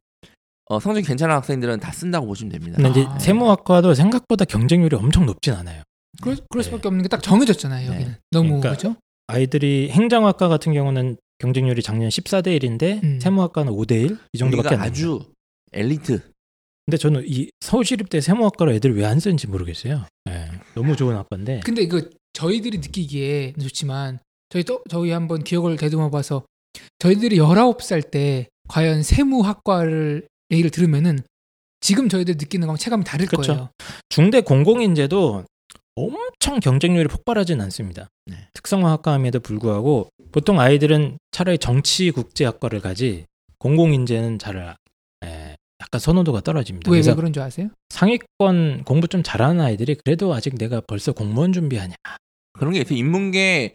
[0.67, 2.77] 어, 성적이 괜찮은 학생들은 다 쓴다고 보시면 됩니다.
[2.77, 3.19] 근데 이제 아.
[3.19, 5.83] 세무학과도 생각보다 경쟁률이 엄청 높진 않아요.
[6.23, 6.89] 그럴, 그럴 수밖에 네.
[6.89, 7.91] 없는 게 딱 정해졌잖아요.
[7.91, 7.95] 네.
[7.97, 8.97] 여기는 너무 그러니까 그죠?
[9.29, 13.21] 아이들이 행정학과 같은 경우는 경쟁률이 작년 14대 1인데 음.
[13.21, 14.91] 세무학과는 5대 1 이 정도밖에 안 됩니다.
[14.93, 15.21] 아주
[15.73, 16.21] 엘리트.
[16.87, 20.07] 근데 저는 이 서울시립대 세무학과로 애들 왜 안 쓰는지 모르겠어요.
[20.31, 21.61] 예, 너무 좋은 학과인데.
[21.65, 22.01] 근데 이거
[22.33, 26.45] 저희들이 느끼기에 좋지만 저희 또 저희 한번 기억을 되돌아 봐서
[26.99, 31.19] 저희들이 19살 때 과연 세무학과를 얘기를 들으면은
[31.81, 33.43] 지금 저희들 느끼는 거랑 체감이 다를 그쵸.
[33.43, 33.71] 거예요.
[34.09, 35.45] 중대 공공인재도
[35.99, 38.09] 엄청 경쟁률이 폭발하진 않습니다.
[38.27, 38.37] 네.
[38.55, 43.25] 특성화학과임에도 불구하고 보통 아이들은 차라리 정치 국제학과를 가지
[43.59, 44.77] 공공인재는 잘
[45.25, 46.91] 예, 약간 선호도가 떨어집니다.
[46.91, 47.71] 왜, 왜 그런 줄 아세요?
[47.89, 51.95] 상위권 공부 좀 잘하는 아이들이 그래도 아직 내가 벌써 공무원 준비하냐.
[52.53, 52.99] 그런 게 있어요.
[52.99, 53.75] 인문계에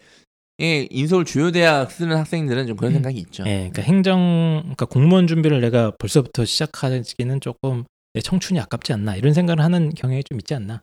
[0.89, 2.95] 인서울 주요 대학 쓰는 학생들은 좀 그런 음.
[2.95, 3.43] 생각이 있죠.
[3.45, 7.83] 예, 그러니까 행정, 그러니까 공무원 준비를 내가 벌써부터 시작하기는 조금
[8.13, 10.81] 내 청춘이 아깝지 않나 이런 생각을 하는 경향이 좀 있지 않나.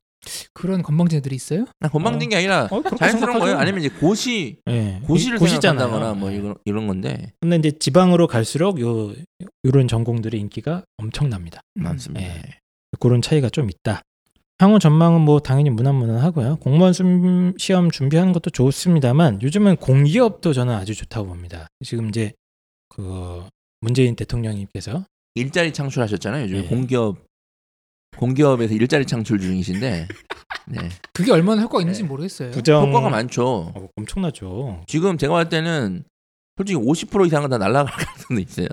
[0.52, 1.64] 그런 건방진애들이 있어요?
[1.80, 3.38] 나 건방진 게 아니라 어, 자연스러운.
[3.40, 3.56] 거예요.
[3.56, 6.14] 아니면 이제 고시 예, 고시를 고시잖아요.
[6.14, 6.36] 뭐 예.
[6.36, 9.12] 이런 이런 건데 근데 이제 지방으로 갈수록 요
[9.64, 11.60] 요런 전공들의 인기가 엄청납니다.
[11.78, 11.84] 음.
[11.84, 12.26] 많습니다.
[12.26, 12.42] 예.
[12.98, 14.02] 그런 차이가 좀 있다.
[14.58, 16.56] 향후 전망은 뭐 당연히 무난무난하고요.
[16.56, 17.02] 공무원 수-
[17.56, 21.66] 시험 준비하는 것도 좋습니다만 요즘은 공기업도 저는 아주 좋다고 봅니다.
[21.82, 22.32] 지금 이제
[22.90, 23.46] 그
[23.80, 25.04] 문재인 대통령님께서
[25.34, 26.42] 일자리 창출하셨잖아요.
[26.44, 26.66] 요즘 네.
[26.68, 27.16] 공기업
[28.16, 30.08] 공기업에서 일자리 창출 중이신데
[30.66, 30.88] 네.
[31.12, 32.08] 그게 얼마나 효과가 있는지 네.
[32.08, 32.50] 모르겠어요.
[32.50, 33.72] 부정 효과가 많죠.
[33.74, 34.84] 어, 엄청나죠.
[34.86, 36.04] 지금 제가 봤을 때는
[36.56, 38.68] 솔직히 50% 이상은 다 날아갈 가능성도 있어요.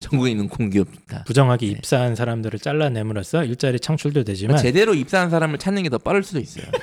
[0.00, 1.24] 전국에 있는 공기업 다.
[1.26, 1.72] 부정하게 네.
[1.72, 6.64] 입사한 사람들을 잘라내므로써 일자리 창출도 되지만 제대로 입사한 사람을 찾는 게 더 빠를 수도 있어요.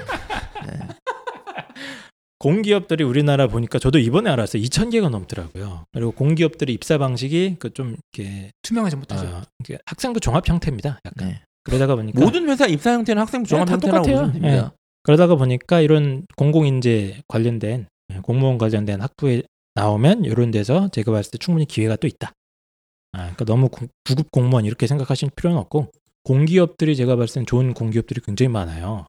[2.39, 4.61] 공기업들이 우리나라 보니까 저도 이번에 알았어요.
[4.63, 5.85] 2천 개가 넘더라고요.
[5.93, 9.25] 그리고 공기업들의 입사 방식이 그 좀 이렇게, 투명하지 못하죠.
[9.27, 9.41] 어,
[9.85, 10.99] 학생부 종합 형태입니다.
[11.05, 11.41] 약간 네.
[11.63, 14.27] 그러다가 보니까 모든 회사 입사 형태는 학생부 종합 네, 다 형태라고 똑같아요.
[14.27, 14.73] 보시면 됩니다.
[15.03, 19.43] 그러다가 보니까 이런 공공인재 관련된 예, 공무원 관련된 학부에
[19.75, 22.31] 나오면 이런 데서 제가 봤을 때 충분히 기회가 또 있다.
[23.13, 25.89] 아, 그러니까 너무 구- 구급 공무원 이렇게 생각하실 필요는 없고
[26.23, 29.05] 공기업들이 제가 봤을 땐 좋은 공기업들이 굉장히 많아요.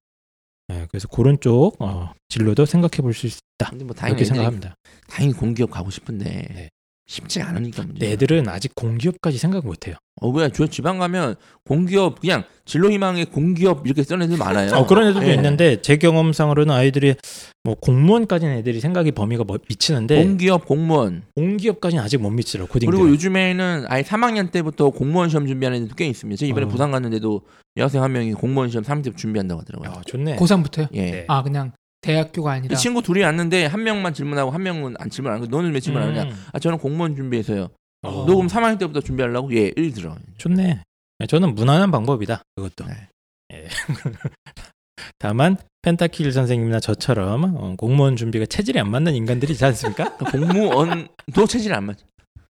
[0.73, 3.71] 예, 그래서 그런 쪽 어, 진로도 생각해 볼 수 있다.
[3.71, 4.75] 근데 뭐 당연히 이렇게 생각합니다.
[5.09, 6.69] 당연히 공기업 가고 싶은데 네.
[7.07, 8.11] 쉽지가 않으니까 문제.
[8.13, 9.97] 애들은 아직 공기업까지 생각 못 해요.
[10.21, 14.71] 어 뭐야 저 지방 가면 공기업 그냥 진로 희망의 공기업 이렇게 써는 애들 많아요.
[14.75, 15.35] 어, 그런 애들도 예.
[15.35, 17.15] 있는데 제 경험상으로는 아이들이
[17.63, 22.91] 뭐 공무원까지는 애들이 생각이 범위가 뭐 미치는데 공기업 공무원 공기업까지는 아직 못 미치더라고 코딩.
[22.91, 26.39] 그리고 요즘에는 아예 3학년 때부터 공무원 시험 준비하는 애들도 꽤 있습니다.
[26.39, 26.69] 제가 이번에 어.
[26.69, 27.43] 부산 갔는데도
[27.77, 29.91] 여학생 한 명이 공무원 시험 3대 준비한다고 하더라고요.
[29.91, 30.37] 야, 좋네.
[30.37, 30.89] 고3부터요?
[30.95, 31.11] 예.
[31.11, 31.25] 네.
[31.29, 31.73] 아 그냥
[32.05, 35.47] 대학교가 아니라 그 친구 둘이 왔는데 한 명만 질문하고 한 명은 안 질문 안 하고
[35.47, 36.23] 너는 왜 질문 안 하냐?
[36.31, 36.45] 음.
[36.53, 37.69] 아 저는 공무원 준비해서요.
[38.03, 38.11] 어.
[38.27, 39.53] 너 그럼 3학년 때부터 준비하려고?
[39.57, 40.17] 예, 1 들어.
[40.39, 40.81] 좋네.
[41.21, 42.43] 네, 저는 무난한 방법이다.
[42.57, 42.85] 그것도.
[42.87, 43.09] 네.
[43.53, 43.69] 예.
[45.19, 50.17] 다만 펜타킬 선생님이나 저처럼 어, 공무원 준비가 체질이 안 맞는 인간들이 있지 않습니까?
[50.31, 52.05] 공무원도 체질 안 맞아.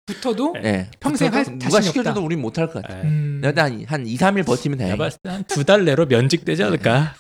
[0.05, 0.89] 붙어도 예.
[1.01, 2.23] 평생 할 누가 자신이 시켜줘도.
[2.23, 2.97] 우린 못할 것 같아.
[2.99, 3.03] 예.
[3.03, 4.97] 음, 내가 한, 한 2, 3일 버티면 내가 다행이야.
[4.97, 7.13] 봤을 때 한 두 달 내로 면직되지 않을까.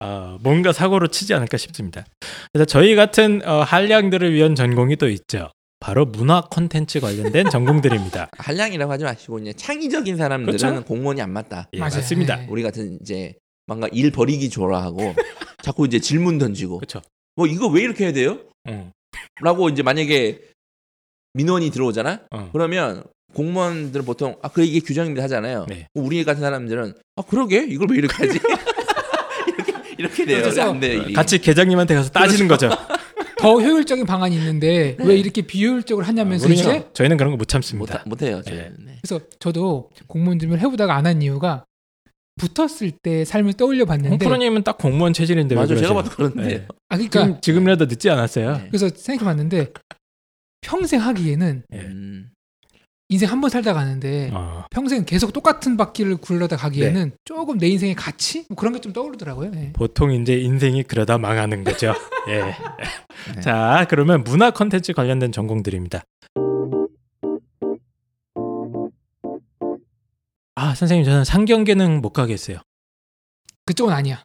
[0.00, 2.04] 아, 뭔가 사고로 치지 않을까 싶습니다.
[2.52, 5.50] 그래서 저희 같은 어, 한량들을 위한 전공이 또 있죠.
[5.78, 8.30] 바로 문화 콘텐츠 관련된 전공들입니다.
[8.36, 10.84] 한량이라고 하지 마시고 그냥 창의적인 사람들은 그렇죠.
[10.84, 11.68] 공무원이 안 맞다.
[11.74, 11.78] 예.
[11.78, 12.36] 맞습니다.
[12.36, 12.46] 네.
[12.50, 13.34] 우리 같은 이제
[13.66, 15.14] 뭔가 일 버리기 좋아하고
[15.62, 17.02] 자꾸 이제 질문 던지고 그렇죠.
[17.34, 18.40] 뭐 이거 왜 이렇게 해야 돼요?
[18.68, 18.90] 응.
[19.42, 20.40] 라고 이제 만약에
[21.34, 22.22] 민원이 들어오잖아.
[22.30, 22.50] 어.
[22.52, 23.04] 그러면
[23.34, 25.66] 공무원들은 보통 아그 이게 규정입니다 하잖아요.
[25.68, 25.88] 네.
[25.94, 28.38] 우리 같은 사람들은 아 그러게 이걸 왜 이렇게 하지?
[29.98, 30.68] 이렇게 이렇게 돼요.
[30.70, 30.94] 안 돼.
[30.96, 31.12] 일이.
[31.12, 32.70] 같이 계장님한테 가서 따지는 거죠.
[33.38, 38.02] 더 효율적인 방안이 있는데 왜 이렇게 비효율적으로 하냐면서 이제 저희는 그런 거못 못, 참습니다.
[38.06, 38.40] 못해요.
[38.42, 38.72] 네.
[38.78, 38.98] 네.
[39.02, 41.64] 그래서 저도 공무원 준비를 해보다가 안 한 이유가
[42.38, 45.74] 붙었을 때 삶을 떠올려 봤는데 홍프로님은 딱 공무원 체질인데 왜 맞아.
[45.76, 46.02] 제가 그러세요?
[46.02, 46.42] 봐도 그런데.
[46.58, 46.66] 네.
[46.88, 48.52] 아 그러니까 지금 지금이라도 늦지 않았어요.
[48.56, 48.66] 네.
[48.68, 49.72] 그래서 생각해 봤는데
[50.62, 51.78] 평생 하기에는 예.
[51.78, 52.30] 음,
[53.08, 57.16] 인생 한 번 살다 가는데 어, 평생 계속 똑같은 바퀴를 굴러다 가기에는 네.
[57.24, 59.52] 조금 내 인생의 가치 뭐 그런 게 좀 떠오르더라고요.
[59.54, 59.72] 예.
[59.74, 61.94] 보통 이제 인생이 그러다 망하는 거죠.
[62.28, 62.42] 예.
[63.34, 63.40] 네.
[63.40, 66.02] 자, 그러면 문화 컨텐츠 관련된 전공들입니다.
[70.56, 72.58] 아, 선생님 저는 상경계는 못 가겠어요.
[73.66, 74.22] 그쪽은 아니야.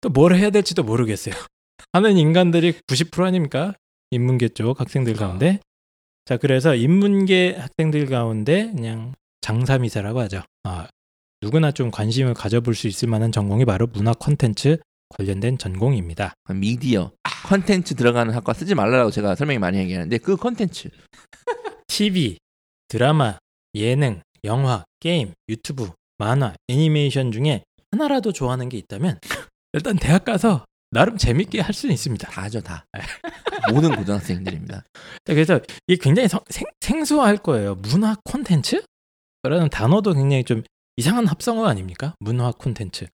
[0.00, 1.34] 또 뭘 해야 될지도 모르겠어요.
[1.92, 3.72] 하는 인간들이 90% 아닙니까?
[4.10, 5.60] 인문계 쪽 학생들 가운데.
[6.28, 10.42] 자, 그래서 인문계 학생들 가운데 그냥 장사미사라고 하죠.
[10.62, 10.86] 아,
[11.40, 14.76] 누구나 좀 관심을 가져볼 수 있을 만한 전공이 바로 문화 컨텐츠
[15.08, 16.34] 관련된 전공입니다.
[16.54, 17.12] 미디어
[17.46, 20.90] 컨텐츠 들어가는 학과 쓰지 말라고 제가 설명이 많이 얘기하는데 그 컨텐츠
[21.86, 22.36] TV,
[22.88, 23.38] 드라마,
[23.74, 29.18] 예능, 영화, 게임, 유튜브, 만화, 애니메이션 중에 하나라도 좋아하는 게 있다면
[29.72, 32.28] 일단 대학 가서 나름 재밌게 할 수는 있습니다.
[32.30, 32.84] 다죠 다.
[33.72, 34.84] 모든 고등학생들입니다.
[35.24, 37.74] 그래서 이게 굉장히 성- 생, 생소할 거예요.
[37.76, 38.82] 문화 콘텐츠?
[39.42, 40.62] 라는 단어도 굉장히 좀
[40.96, 42.14] 이상한 합성어 아닙니까?
[42.20, 43.06] 문화 콘텐츠.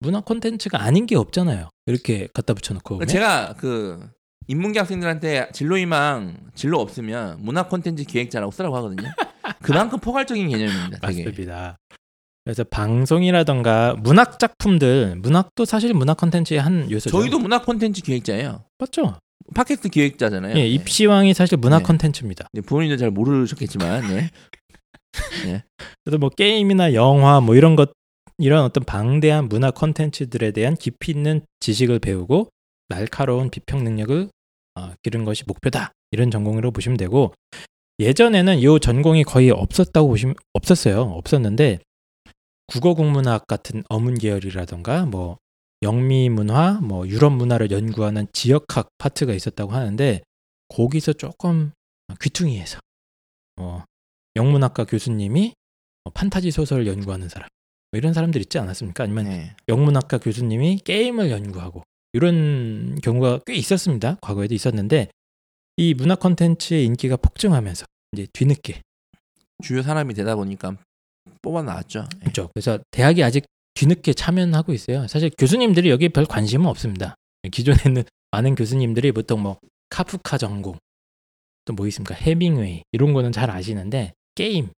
[0.00, 1.70] 문화 콘텐츠가 아닌 게 없잖아요.
[1.86, 3.06] 이렇게 갖다 붙여놓고.
[3.06, 4.10] 제가 그
[4.48, 9.08] 인문계 학생들한테 진로희망 진로 없으면 문화 콘텐츠 기획자라고 쓰라고 하거든요.
[9.62, 10.98] 그만큼 포괄적인 개념입니다.
[11.06, 11.24] 되게.
[11.24, 11.76] 맞습니다.
[12.44, 17.16] 그래서 방송이라던가 문학 작품들, 문학도 사실 문화 콘텐츠의 한 요소죠.
[17.16, 18.64] 저희도 문화 콘텐츠 기획자예요.
[18.78, 19.16] 맞죠?
[19.54, 20.56] 팟캐스트 기획자잖아요.
[20.56, 21.84] 예, 입시왕이 사실 문화 네.
[21.84, 22.46] 콘텐츠입니다.
[22.52, 24.02] 네, 부모님도 잘 모르셨겠지만
[25.44, 25.62] 네.
[26.04, 27.92] 그래서 뭐 게임이나 영화 뭐 이런 것
[28.38, 32.48] 이런 어떤 방대한 문화 콘텐츠들에 대한 깊이 있는 지식을 배우고
[32.88, 34.28] 날카로운 비평 능력을
[34.74, 35.92] 어, 기른 것이 목표다.
[36.10, 37.32] 이런 전공으로 보시면 되고
[37.98, 41.02] 예전에는 이 전공이 거의 없었다고 보시면 없었어요.
[41.02, 41.78] 없었는데
[42.72, 45.36] 국어 국문학 같은 어문 계열이라던가 뭐
[45.82, 50.22] 영미 문화, 뭐 유럽 문화를 연구하는 지역학 파트가 있었다고 하는데
[50.68, 51.72] 거기서 조금
[52.18, 52.78] 귀퉁이에서
[53.58, 53.84] 어,
[54.36, 55.52] 영문학과 교수님이
[56.04, 57.46] 어, 판타지 소설을 연구하는 사람
[57.90, 59.04] 뭐 이런 사람들 있지 않았습니까?
[59.04, 59.54] 아니면 네.
[59.68, 61.82] 영문학과 교수님이 게임을 연구하고
[62.14, 64.16] 이런 경우가 꽤 있었습니다.
[64.22, 65.08] 과거에도 있었는데
[65.76, 68.80] 이 문화 콘텐츠의 인기가 폭증하면서 이제 뒤늦게
[69.62, 70.78] 주요 산업이 되다 보니까
[71.42, 72.06] 뽑아 나왔죠.
[72.14, 72.18] 예.
[72.20, 72.50] 그렇죠.
[72.54, 75.06] 그래서 대학이 아직 뒤늦게 참여하고 있어요.
[75.08, 77.14] 사실 교수님들이 여기에 별 관심은 없습니다.
[77.50, 79.58] 기존에는 많은 교수님들이 보통 뭐
[79.90, 80.76] 카프카 전공
[81.64, 82.14] 또 뭐 있습니까?
[82.14, 84.70] 해밍웨이 이런 거는 잘 아시는데 게임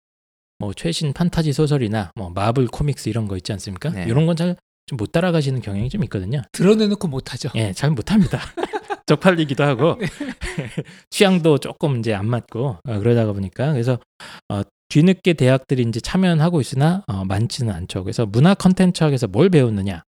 [0.59, 3.89] 뭐 최신 판타지 소설이나 뭐 마블 코믹스 이런 거 있지 않습니까?
[3.89, 4.05] 네.
[4.07, 6.41] 이런 건 잘 좀 못 따라가시는 경향이 좀 있거든요.
[6.51, 7.49] 드러내놓고 못하죠.
[7.55, 8.37] 예, 잘 못합니다.
[9.07, 9.95] 쪽팔리기도 하고
[11.09, 13.97] 취향도 조금 이제 안 맞고 어, 그러다가 보니까 그래서
[14.49, 14.61] 어,
[14.93, 18.03] 뒤늦게 대학들이 이제 참여는 하고 있으나 어, 많지는 않죠.
[18.03, 20.03] 그래서 문화 컨텐츠학에서 뭘 배웠느냐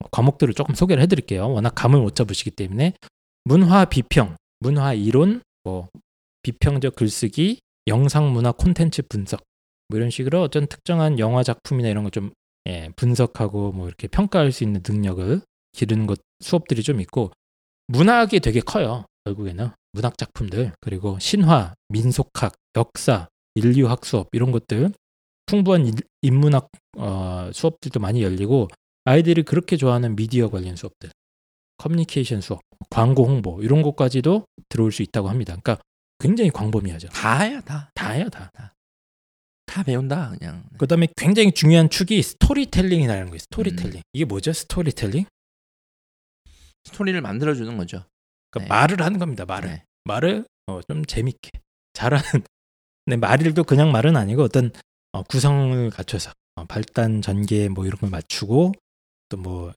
[0.00, 1.52] 어, 과목들을 조금 소개를 해드릴게요.
[1.52, 2.94] 워낙 감을 못 잡으시기 때문에
[3.44, 5.88] 문화 비평, 문화 이론, 뭐
[6.42, 9.40] 비평적 글쓰기, 영상 문화 콘텐츠 분석
[9.88, 12.32] 뭐 이런 식으로 어떤 특정한 영화 작품이나 이런 거좀
[12.66, 17.30] 예, 분석하고 뭐 이렇게 평가할 수 있는 능력을 기르는 것 수업들이 좀 있고
[17.86, 19.04] 문학이 되게 커요.
[19.26, 24.92] 결국에는 문학 작품들 그리고 신화, 민속학, 역사, 인류학 수업 이런 것들
[25.46, 28.68] 풍부한 인- 인문학 어, 수업들도 많이 열리고
[29.04, 31.10] 아이들이 그렇게 좋아하는 미디어 관련 수업들,
[31.76, 35.56] 커뮤니케이션 수업, 광고 홍보 이런 것까지도 들어올 수 있다고 합니다.
[35.62, 35.82] 그러니까
[36.18, 37.08] 굉장히 광범위하죠.
[37.08, 37.90] 다 해요, 다.
[37.94, 38.72] 다 다.
[39.66, 40.64] 다 배운다, 그냥.
[40.78, 43.38] 그다음에 굉장히 중요한 축이 스토리텔링이라는 거예요.
[43.38, 44.02] 스토리텔링.
[44.14, 44.52] 이게 뭐죠?
[44.52, 45.26] 스토리텔링?
[46.84, 48.04] 스토리를 만들어 주는 거죠.
[48.50, 48.80] 그러니까 네.
[48.80, 49.44] 말을 하는 겁니다.
[49.44, 49.68] 말을.
[49.68, 49.84] 네.
[50.04, 51.50] 말을 어, 좀 재밌게
[51.92, 52.44] 잘하는.
[53.04, 54.70] 근데 말도 그냥 말은 아니고 어떤
[55.12, 58.72] 어, 구성을 갖춰서 어, 발단 전개 뭐 이런 걸 맞추고
[59.28, 59.72] 또 뭐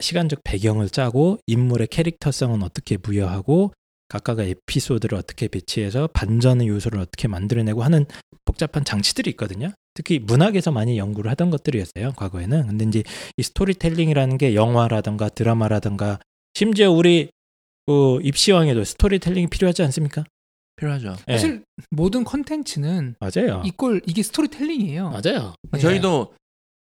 [0.00, 3.72] 시간적 배경을 짜고 인물의 캐릭터성은 어떻게 부여하고
[4.08, 8.06] 각각의 에피소드를 어떻게 배치해서 반전의 요소를 어떻게 만들어내고 하는
[8.44, 9.72] 복잡한 장치들이 있거든요.
[9.94, 12.12] 특히 문학에서 많이 연구를 하던 것들이었어요.
[12.16, 12.66] 과거에는.
[12.68, 13.02] 근데 이제
[13.36, 16.20] 이 스토리텔링이라는 게 영화라든가 드라마라든가
[16.54, 17.30] 심지어 우리
[17.86, 20.24] 그 입시왕에도 스토리텔링이 필요하지 않습니까?
[20.76, 21.16] 필요하죠.
[21.28, 21.32] 예.
[21.32, 23.62] 사실 모든 컨텐츠는 맞아요.
[23.64, 25.10] 이꼴 이게 스토리텔링이에요.
[25.10, 25.54] 맞아요.
[25.72, 25.78] 네.
[25.80, 26.34] 저희도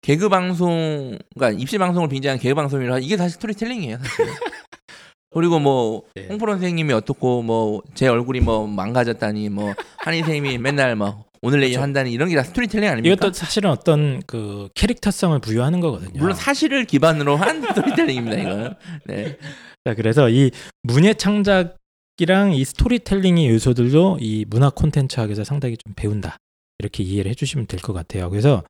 [0.02, 4.26] 개그 방송, 그러니까 입시 방송을 빙자한 개그 방송이라 이게 사실 스토리텔링이에요, 사실.
[5.34, 6.28] 그리고 뭐 네.
[6.30, 11.72] 홍프로 선생님이 어떻고 뭐 제 얼굴이 뭐 망가졌다니 뭐 한희 선생님이 맨날 뭐 오늘 내일
[11.74, 11.84] 그렇죠.
[11.84, 13.14] 한다니 이런 게 다 스토리텔링 아닙니까?
[13.14, 16.20] 이것도 사실은 어떤 그 캐릭터성을 부여하는 거거든요.
[16.20, 18.76] 물론 사실을 기반으로 한 스토리텔링입니다, 이거.
[19.06, 19.38] 네.
[19.86, 20.52] 자, 그래서 이
[20.84, 21.77] 문예 창작
[22.20, 26.38] 이랑 이 스토리텔링의 요소들도 이 문화 콘텐츠학에서 상당히 좀 배운다.
[26.80, 28.30] 이렇게 이해를 해주시면 될 것 같아요.
[28.30, 28.64] 그래서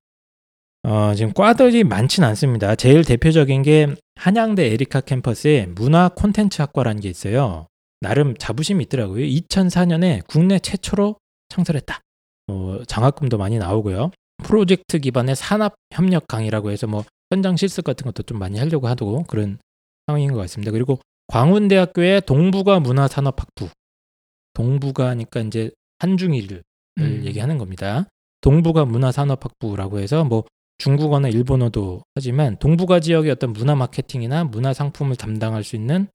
[0.84, 2.76] 어, 지금 과들이 많진 않습니다.
[2.76, 7.68] 제일 대표적인 게 한양대 에리카 캠퍼스에 문화 콘텐츠 학과라는 게 있어요.
[8.00, 9.26] 나름 자부심이 있더라고요.
[9.26, 11.18] 2004년에 국내 최초로
[11.50, 12.00] 창설했다.
[12.50, 14.12] 어, 장학금도 많이 나오고요.
[14.44, 19.24] 프로젝트 기반의 산업 협력 강의라고 해서 뭐 현장 실습 같은 것도 좀 많이 하려고 하고
[19.24, 19.58] 그런
[20.06, 20.72] 상황인 것 같습니다.
[20.72, 23.70] 그리고 광운대학교의 동북아 문화산업학부
[24.54, 26.64] 동북아니까 이제 한중일을
[27.00, 27.22] 음.
[27.26, 28.08] 얘기하는 겁니다.
[28.42, 30.44] 동북아 문화산업학부라고 해서 뭐
[30.78, 36.08] 중국어나 일본어도 하지만 동북아 지역의 어떤 문화 마케팅이나 문화 상품을 담당할 수 있는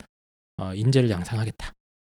[0.57, 1.72] 어, 인재를 양성하겠다.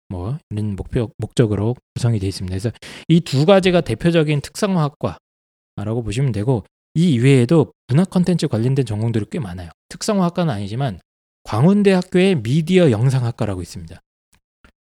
[0.09, 2.51] 뭐 이런 목표 목적으로 구성이 되어 있습니다.
[2.53, 2.71] 그래서
[3.07, 6.63] 이 두 가지가 대표적인 특성화학과라고 보시면 되고
[6.95, 9.69] 이 이외에도 문화 콘텐츠 관련된 전공들이 꽤 많아요.
[9.89, 10.99] 특성화학과는 아니지만
[11.43, 13.99] 광운대학교의 미디어 영상학과라고 있습니다.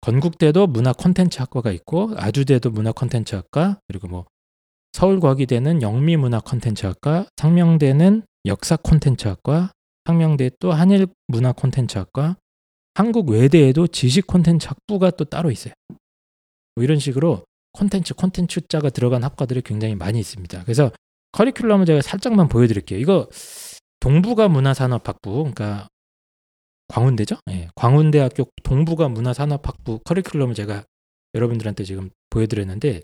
[0.01, 4.27] 건국대도 문화 콘텐츠 학과가 있고 아주대도 문화 콘텐츠 학과 그리고 뭐
[4.93, 9.73] 서울과기대는 영미 문화 콘텐츠 학과, 상명대는 역사 콘텐츠 학과,
[10.07, 12.37] 상명대 또 한일 문화 콘텐츠 학과,
[12.95, 15.75] 한국 외대에도 지식 콘텐츠 학부가 또 따로 있어요.
[16.77, 20.63] 뭐 이런 식으로 콘텐츠 콘텐츠 자가 들어간 학과들이 굉장히 많이 있습니다.
[20.63, 20.91] 그래서
[21.33, 22.99] 커리큘럼을 제가 살짝만 보여드릴게요.
[22.99, 23.29] 이거
[24.01, 25.89] 동북아 문화산업학부, 그러니까
[26.89, 27.37] 광운대죠?
[27.51, 30.85] 예, 광운대학교 동북아 문화산업학부 커리큘럼을 제가
[31.35, 33.03] 여러분들한테 지금 보여드렸는데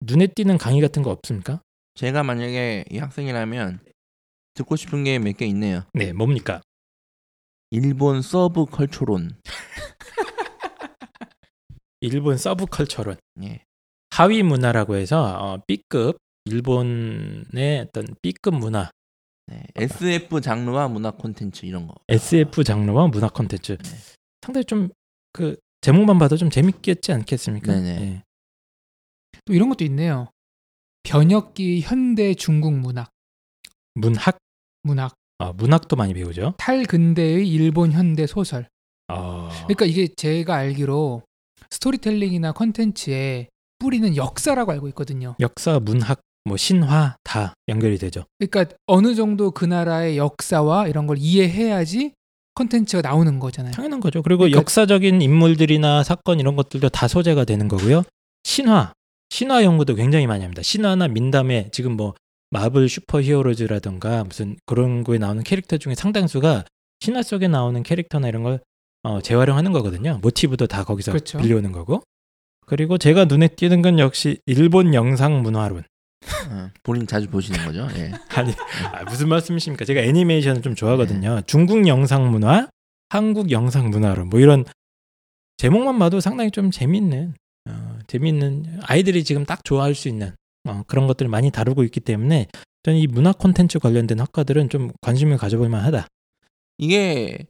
[0.00, 1.60] 눈에 띄는 강의 같은 거 없습니까?
[1.94, 3.80] 제가 만약에 이 학생이라면
[4.54, 5.84] 듣고 싶은 게 몇 개 있네요.
[5.92, 6.60] 네, 뭡니까?
[7.70, 9.36] 일본 서브 컬처론.
[12.00, 13.62] 일본 서브 컬처론 예.
[14.10, 18.90] 하위 문화라고 해서 어, B급 일본의 어떤 B급 문화
[19.48, 19.62] 네.
[19.76, 21.94] SF 장르와 문화 콘텐츠 이런 거.
[22.08, 23.90] SF 장르와 문화 콘텐츠 네.
[24.42, 24.88] 상당히 좀
[25.32, 27.72] 그 제목만 봐도 좀 재밌겠지 않겠습니까?
[27.72, 28.02] 네네.
[28.02, 28.22] 예.
[29.44, 30.28] 또 이런 것도 있네요.
[31.04, 33.10] 변혁기 현대 중국 문학,
[33.94, 34.38] 문학
[34.82, 36.54] 문학, 어, 문학도 많이 배우죠.
[36.58, 38.68] 탈근대의 일본 현대 소설.
[39.08, 41.22] 어, 그러니까 이게 제가 알기로
[41.70, 45.36] 스토리텔링이나 컨텐츠의 뿌리는 역사라고 알고 있거든요.
[45.38, 48.24] 역사, 문학, 뭐 신화 다 연결이 되죠.
[48.38, 52.12] 그러니까 어느 정도 그 나라의 역사와 이런 걸 이해해야지
[52.54, 53.72] 컨텐츠가 나오는 거잖아요.
[53.72, 54.22] 당연한 거죠.
[54.22, 58.02] 그리고 그러니까- 역사적인 인물들이나 사건 이런 것들도 다 소재가 되는 거고요.
[58.42, 58.92] 신화,
[59.30, 60.62] 신화 연구도 굉장히 많이 합니다.
[60.62, 62.14] 신화나 민담회 지금 뭐
[62.50, 66.64] 마블 슈퍼 히어로즈라든가 무슨 그런 거에 나오는 캐릭터 중에 상당수가
[67.00, 68.60] 신화 속에 나오는 캐릭터나 이런 걸
[69.04, 70.18] 어, 재활용하는 거거든요.
[70.22, 71.38] 모티브도 다 거기서 그렇죠.
[71.38, 72.02] 빌려오는 거고.
[72.66, 75.84] 그리고 제가 눈에 띄는 건 역시 일본 영상 문화론.
[76.50, 77.88] 어, 본인 자주 보시는 거죠.
[77.96, 78.12] 예.
[78.34, 78.52] 아니
[78.92, 79.84] 아, 무슨 말씀이십니까?
[79.84, 80.76] 제가 애니메이션을 좀 네.
[80.76, 81.42] 좋아하거든요.
[81.46, 82.68] 중국 영상 문화,
[83.08, 84.64] 한국 영상 문화론 뭐 이런
[85.56, 87.34] 제목만 봐도 상당히 좀 재밌는
[87.68, 90.34] 어, 재밌는 아이들이 지금 딱 좋아할 수 있는
[90.68, 92.46] 어, 그런 것들을 많이 다루고 있기 때문에
[92.82, 96.06] 저는 이 문화 콘텐츠 관련된 학과들은 좀 관심을 가져볼 만하다.
[96.78, 97.46] 이게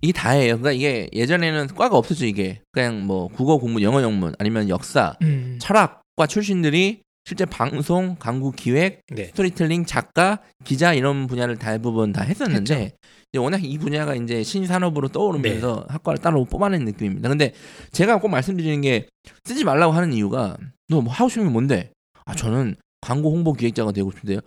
[0.00, 0.58] 이게 다예요.
[0.58, 2.26] 그러니까 이게 예전에는 과가 없었죠.
[2.26, 5.58] 이게 그냥 뭐 국어 공부, 영어 영문 아니면 역사, 음.
[5.60, 9.26] 철학과 출신들이 실제 방송, 강구 기획, 네.
[9.26, 12.92] 스토리텔링, 작가, 기자 이런 분야를 대부분 다 했었는데
[13.32, 17.28] 이제 워낙 이 분야가 이제 신산업으로 떠오르면서 학과를 따로 뽑아낸 느낌입니다.
[17.30, 17.54] 근데
[17.92, 19.08] 제가 꼭 말씀드리는 게
[19.44, 20.56] 쓰지 말라고 하는 이유가
[20.88, 21.90] 너 뭐 하고 싶은 게 뭔데?
[22.26, 24.40] 아 저는 광고 홍보 기획자가 되고 싶은데요.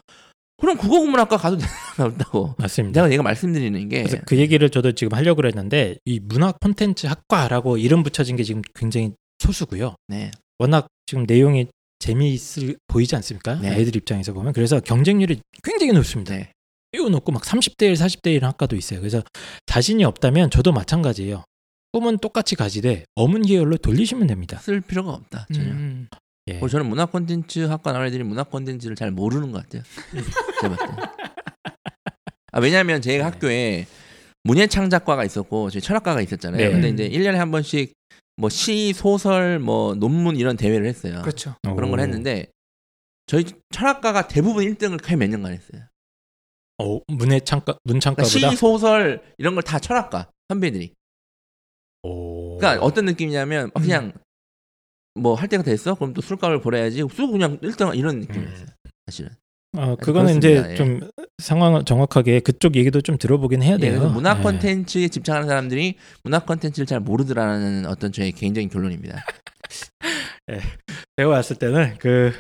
[0.59, 1.57] 그럼 국어국문학과 가도
[1.97, 2.55] 된다고.
[2.57, 3.01] 맞습니다.
[3.01, 7.77] 내가 얘가 말씀드리는 게 그래서 그 얘기를 저도 지금 하려고 그랬는데 이 문화 콘텐츠 학과라고
[7.77, 9.95] 이름 붙여진 게 지금 굉장히 소수고요.
[10.07, 10.31] 네.
[10.59, 11.67] 워낙 지금 내용이
[11.99, 13.55] 재미있을 보이지 않습니까?
[13.55, 13.69] 네.
[13.69, 16.35] 아이들 입장에서 보면 그래서 경쟁률이 굉장히 높습니다.
[16.35, 16.51] 네.
[16.91, 18.99] 매우 높고 막 30대 1, 40대 1 학과도 있어요.
[18.99, 19.21] 그래서
[19.65, 21.43] 자신이 없다면 저도 마찬가지예요.
[21.91, 24.57] 꿈은 똑같이 가지되 어문 계열로 돌리시면 됩니다.
[24.59, 25.47] 쓸 필요가 없다.
[25.53, 25.69] 전혀.
[25.71, 26.07] 음.
[26.49, 26.59] 예.
[26.61, 29.83] 어, 저는 문화 콘텐츠 학과 나온 애들이 문화 콘텐츠를 잘 모르는 것 같아요.
[30.13, 31.01] 때.
[32.51, 33.23] 아, 왜냐하면 제 네.
[33.23, 33.85] 학교에
[34.43, 36.57] 문예창작과가 있었고 저희 철학과가 있었잖아요.
[36.57, 36.71] 네.
[36.71, 37.93] 근데 이제 1년에 한 번씩
[38.37, 41.21] 뭐 시, 소설, 뭐 논문 이런 대회를 했어요.
[41.23, 41.55] 그렇죠.
[41.63, 42.03] 그런 걸 오.
[42.03, 42.47] 했는데
[43.25, 45.81] 저희 철학과가 대부분 1등을 거의 몇 년간 했어요.
[46.79, 50.93] 어, 문의 창가 그러니까 문창가보다 시, 소설 이런 걸 다 철학과 선배들이.
[52.03, 52.57] 오.
[52.57, 54.13] 그러니까 어떤 느낌이냐면 어, 그냥
[55.15, 55.95] 뭐할 때가 됐어?
[55.95, 56.99] 그럼 또 술값을 벌어야지.
[57.11, 58.67] 쑥 그냥 1등 이런 느낌이었어요.
[59.07, 59.31] 사실은.
[59.75, 60.47] 어, 그거는 그렇습니다.
[60.49, 60.75] 이제 예.
[60.75, 61.09] 좀
[61.41, 63.91] 상황을 정확하게 그쪽 얘기도 좀 들어보긴 해야 예, 돼요.
[63.99, 64.41] 그래서 문화 예.
[64.41, 69.23] 콘텐츠에 집착하는 사람들이 문화 콘텐츠를 잘 모르더라는 어떤 저의 개인적인 결론입니다.
[71.17, 72.33] 제가 봤을 때는 그,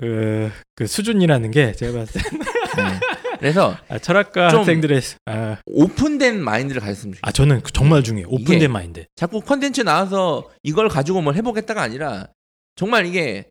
[0.00, 3.00] 그, 그 수준이라는 게 제가 봤을 때 네.
[3.38, 7.28] 그래서 아, 철학과 좀- 학생들의 아, 오픈된 마인드를 가졌으면 좋겠어요.
[7.28, 8.28] 아 저는 그 정말 중요해요.
[8.30, 9.04] 오픈된 마인드.
[9.14, 12.28] 자꾸 콘텐츠 나와서 이걸 가지고 뭘 해보겠다가 아니라
[12.76, 13.48] 정말 이게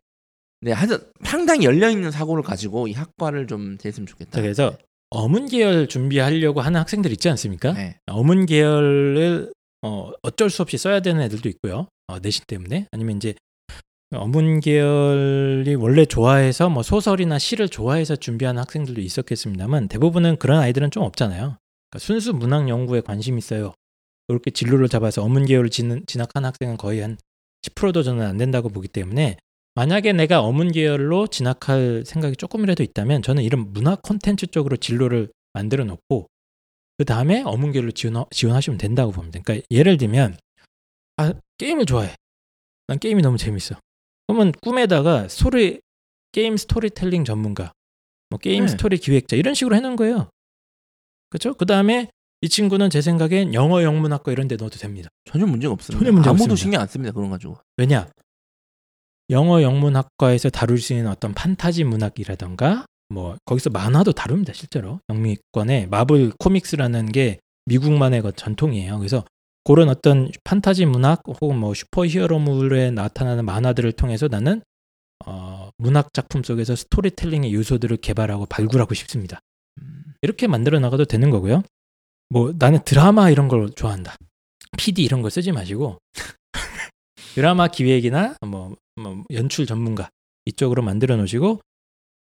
[0.66, 4.40] 네, 하여튼 상당히 열려 있는 사고를 가지고 이 학과를 좀 됐으면 좋겠다.
[4.40, 4.76] 그래서
[5.10, 7.72] 어문 계열 준비하려고 하는 학생들 있지 않습니까?
[7.72, 8.00] 네.
[8.06, 9.52] 어문 계열을
[9.82, 11.86] 어, 어쩔 수 없이 써야 되는 애들도 있고요.
[12.08, 13.34] 어, 내신 때문에 아니면 이제
[14.12, 21.04] 어문 계열이 원래 좋아해서 뭐 소설이나 시를 좋아해서 준비하는 학생들도 있었겠습니다만 대부분은 그런 아이들은 좀
[21.04, 21.58] 없잖아요.
[21.90, 23.72] 그러니까 순수 문학 연구에 관심 있어요.
[24.26, 27.18] 그렇게 진로를 잡아서 어문 계열을 진, 진학한 학생은 거의 한
[27.62, 29.36] 10%도 저는 안 된다고 보기 때문에
[29.76, 35.84] 만약에 내가 어문 계열로 진학할 생각이 조금이라도 있다면 저는 이런 문화 콘텐츠 쪽으로 진로를 만들어
[35.84, 36.28] 놓고
[36.96, 39.38] 그 다음에 어문 계열로 지원, 지원하시면 된다고 봅니다.
[39.44, 40.38] 그러니까 예를 들면
[41.18, 42.14] 아 게임을 좋아해.
[42.86, 43.76] 난 게임이 너무 재밌어.
[44.26, 45.80] 그러면 꿈에다가 스토리
[46.32, 47.72] 게임 스토리텔링 전문가,
[48.30, 48.68] 뭐 게임 네.
[48.68, 50.30] 스토리 기획자 이런 식으로 해놓은 거예요.
[51.28, 51.52] 그렇죠?
[51.52, 52.08] 그 다음에
[52.40, 55.10] 이 친구는 제 생각엔 영어 영문학과 이런 데 넣어도 됩니다.
[55.24, 55.98] 전혀 문제가 없습니다.
[55.98, 56.62] 전혀 문제 아무도 없습니다.
[56.62, 57.12] 신경 안 씁니다.
[57.12, 57.58] 그런 거 가지고.
[57.76, 58.08] 왜냐?
[59.30, 66.32] 영어 영문학과에서 다룰 수 있는 어떤 판타지 문학이라던가 뭐 거기서 만화도 다룹니다 실제로 영미권에 마블
[66.38, 68.98] 코믹스라는 게 미국만의 그 전통이에요.
[68.98, 69.24] 그래서
[69.64, 74.62] 그런 어떤 판타지 문학 혹은 뭐 슈퍼히어로물에 나타나는 만화들을 통해서 나는
[75.24, 79.40] 어, 문학 작품 속에서 스토리텔링의 요소들을 개발하고 발굴하고 싶습니다.
[79.80, 81.62] 음, 이렇게 만들어 나가도 되는 거고요.
[82.28, 84.14] 뭐 나는 드라마 이런 걸 좋아한다.
[84.76, 85.98] PD 이런 걸 쓰지 마시고
[87.34, 88.76] 드라마 기획이나 뭐, 뭐
[89.30, 90.10] 연출 전문가
[90.46, 91.60] 이쪽으로 만들어 놓으시고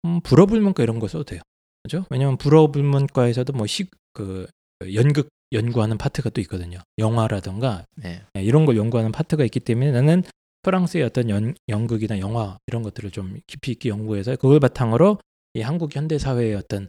[0.04, 1.40] 음, 불어불문과 이런 거 써도 돼요.
[1.82, 2.04] 그죠?
[2.10, 4.46] 왜냐면 불어불문과에서도 뭐 시 그
[4.94, 6.78] 연극 연구하는 파트가 또 있거든요.
[6.98, 8.22] 영화라던가 네.
[8.34, 10.22] 네, 이런 걸 연구하는 파트가 있기 때문에 나는
[10.62, 15.18] 프랑스의 어떤 연, 연극이나 영화 이런 것들을 좀 깊이 있게 연구해서 그걸 바탕으로
[15.54, 16.88] 이 한국 현대 사회의 어떤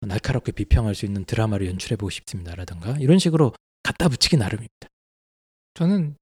[0.00, 3.52] 날카롭게 비평할 수 있는 드라마를 연출해 보고 싶습니다라든가 이런 식으로
[3.82, 4.88] 갖다 붙이기 나름입니다.
[5.74, 6.16] 저는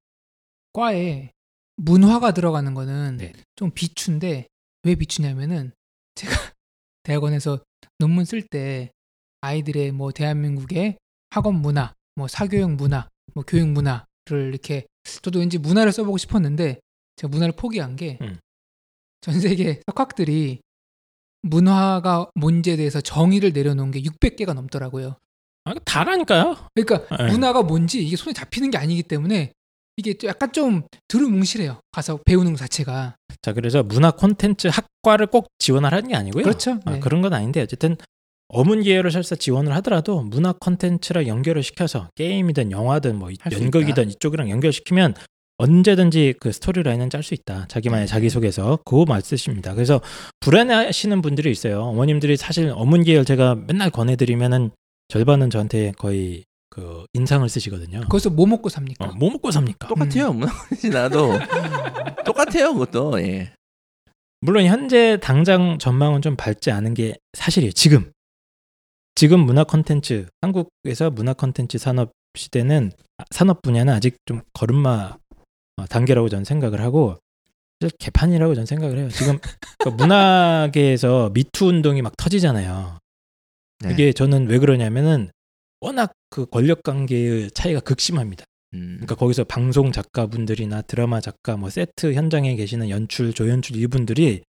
[0.72, 1.32] 과에
[1.81, 3.33] 문화가 들어가는 거는 네.
[3.57, 4.47] 좀 비추인데
[4.85, 5.72] 왜 비추냐면은
[6.14, 6.31] 제가
[7.03, 7.61] 대학원에서
[7.99, 8.93] 논문 쓸 때
[9.41, 10.99] 아이들의 뭐 대한민국의
[11.31, 14.87] 학원 문화, 뭐 사교육 문화, 뭐 교육 문화를 이렇게
[15.22, 16.81] 저도 왠지 문화를 써보고 싶었는데
[17.16, 19.41] 제가 문화를 포기한 게전 음.
[19.41, 20.61] 세계 석학들이
[21.43, 25.16] 문화가 뭔지에 대해서 정의를 내려놓은 게 600개가 넘더라고요.
[25.64, 26.57] 아, 다라니까요.
[26.74, 27.33] 그러니까 네.
[27.33, 29.53] 문화가 뭔지 이게 손에 잡히는 게 아니기 때문에
[30.01, 31.80] 이게 좀 약간 좀 두루뭉실해요.
[31.92, 33.16] 가서 배우는 것 자체가.
[33.42, 36.42] 자, 그래서 문화 콘텐츠 학과를 꼭 지원하라는 게 아니고요.
[36.42, 36.80] 그렇죠.
[36.86, 37.01] 아, 네.
[37.01, 37.96] 그런 건 아닌데 어쨌든
[38.48, 45.14] 어문 계열을 설사 지원을 하더라도 문화 콘텐츠랑 연결을 시켜서 게임이든 영화든 뭐 연극이든 이쪽이랑 연결시키면
[45.59, 47.66] 언제든지 그 스토리 라인은 짤 수 있다.
[47.68, 48.11] 자기만의 네.
[48.11, 49.74] 자기소개서 그거 말씀이십니다.
[49.74, 50.01] 그래서
[50.40, 51.82] 불안해하시는 분들이 있어요.
[51.82, 54.70] 어머님들이 사실 어문 계열 제가 맨날 권해드리면은
[55.09, 58.03] 절반은 저한테 거의 그 인상을 쓰시거든요.
[58.09, 59.05] 거기서 뭐 먹고 삽니까?
[59.05, 59.89] 어, 뭐 먹고 삽니까?
[59.89, 60.33] 똑같아요.
[60.33, 61.33] 문화 콘텐츠 나도
[62.25, 62.73] 똑같아요.
[62.73, 63.53] 그것도 예.
[64.41, 67.73] 물론 현재 당장 전망은 좀 밝지 않은 게 사실이에요.
[67.73, 68.12] 지금
[69.16, 75.16] 지금 문화 콘텐츠 한국에서 문화 콘텐츠 산업 시대는 아, 산업 분야는 아직 좀 걸음마
[75.77, 77.18] 어, 단계라고 저는 생각을 하고
[77.81, 79.09] 사실 개판이라고 저는 생각을 해요.
[79.11, 79.39] 지금
[79.79, 82.99] 그 문화계에서 미투 운동이 막 터지잖아요.
[83.81, 83.93] 네.
[83.93, 85.31] 이게 저는 왜 그러냐면은
[85.81, 88.45] 워낙 그 권력 관계의 차이가 극심합니다.
[88.74, 88.93] 음.
[88.97, 94.43] 그러니까 거기서 방송 작가분들이나 드라마 작가, 뭐 세트 현장에 계시는 연출, 조연출 이분들이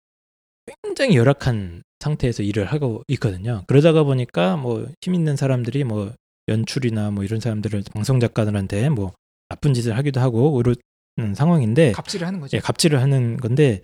[0.82, 3.64] 굉장히 열악한 상태에서 일을 하고 있거든요.
[3.66, 6.12] 그러다가 보니까 뭐 힘 있는 사람들이 뭐
[6.48, 9.12] 연출이나 뭐 이런 사람들을 방송 작가들한테 뭐
[9.48, 12.56] 나쁜 짓을 하기도 하고 그러는 상황인데 갑질을 하는 거죠.
[12.56, 13.80] 예, 갑질을 하는 건데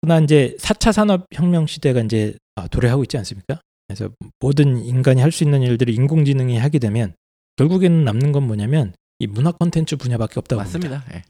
[0.00, 3.60] 그러나 이제 4차 산업 혁명 시대가 이제 아, 도래하고 있지 않습니까?
[3.88, 4.10] 그래서
[4.40, 7.14] 모든 인간이 할 수 있는 일들을 인공지능이 하게 되면
[7.56, 10.88] 결국에는 남는 건 뭐냐면 이 문화 콘텐츠 분야밖에 없다고 봅니다.
[10.88, 11.04] 맞습니다.
[11.14, 11.24] 예.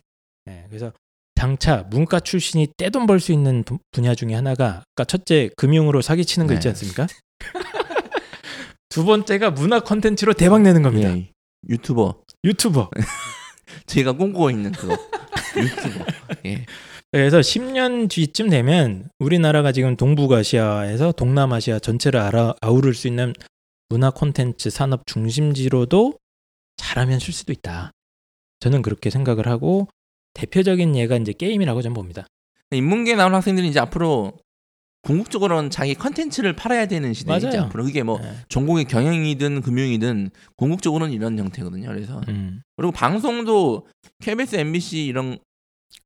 [0.52, 0.92] 예, 그래서
[1.36, 6.46] 장차 문과 출신이 떼돈 벌 수 있는 부- 분야 중에 하나가 아까 첫째 금융으로 사기치는
[6.48, 6.70] 거 있지 네.
[6.70, 7.06] 않습니까?
[8.88, 11.16] 두 번째가 문화 콘텐츠로 대박 내는 겁니다.
[11.16, 11.30] 예.
[11.68, 12.90] 유튜버 유튜버.
[13.86, 14.96] 제가 꿈꾸고 있는 그거
[15.56, 16.04] 유튜버.
[16.46, 16.64] 예.
[17.10, 23.32] 그래서 10년 뒤쯤 되면 우리나라가 지금 동북아시아에서 동남아시아 전체를 알아, 아우를 수 있는
[23.88, 26.18] 문화 콘텐츠 산업 중심지로도
[26.76, 27.92] 잘하면 쓸 수도 있다.
[28.60, 29.88] 저는 그렇게 생각을 하고
[30.34, 32.26] 대표적인 예가 이제 게임이라고 저는 봅니다.
[32.70, 34.34] 인문계 나온 학생들이 이제 앞으로
[35.02, 37.48] 궁극적으로는 자기 컨텐츠를 팔아야 되는 시대이죠.
[37.48, 37.62] 맞아요.
[37.62, 38.34] 앞으로 그게 뭐 예.
[38.48, 41.88] 전공의 경영이든 금융이든 궁극적으로는 이런 형태거든요.
[41.88, 42.60] 그래서 음.
[42.76, 43.86] 그리고 방송도
[44.20, 45.38] KBS, MBC 이런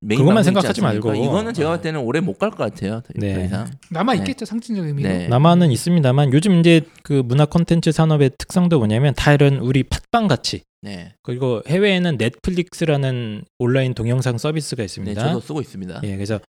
[0.09, 1.09] 그것만 생각하지 않습니까?
[1.11, 1.25] 말고.
[1.25, 1.73] 이거는 제가 네.
[1.77, 3.01] 봤을 때는 오래 못 갈 것 같아요.
[3.03, 3.45] 더 네.
[3.45, 3.71] 이상.
[3.91, 4.19] 남아 네.
[4.19, 5.09] 있겠죠 상징적 의미로.
[5.09, 5.29] 네.
[5.29, 10.63] 남아는 있습니다만 요즘 이제 그 문화 콘텐츠 산업의 특성도 뭐냐면 다 이런 우리 팟빵 같이
[10.83, 11.15] 네.
[11.23, 15.21] 그리고 해외에는 넷플릭스라는 온라인 동영상 서비스가 네, 있습니다.
[15.25, 16.01] 저도 쓰고 있습니다.
[16.05, 16.41] 예, 그래서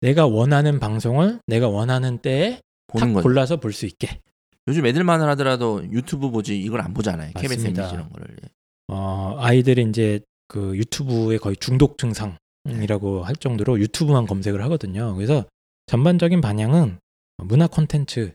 [0.00, 2.60] 내가 원하는 방송을 내가 원하는 때에 탁
[3.00, 3.22] 보는 거죠.
[3.24, 4.20] 골라서 볼 수 있게.
[4.66, 7.32] 요즘 애들만 하더라도 유튜브 보지 이걸 안 보잖아요.
[7.34, 7.82] KBS, 맞습니다.
[7.82, 8.28] MBC 이런 거를.
[8.44, 8.48] 예.
[8.88, 12.36] 어, 아이들이 이제 그 유튜브에 거의 중독 증상
[12.66, 15.14] 이라고 할 정도로 유튜브만 검색을 하거든요.
[15.14, 15.44] 그래서
[15.86, 16.98] 전반적인 방향은
[17.38, 18.32] 문화 콘텐츠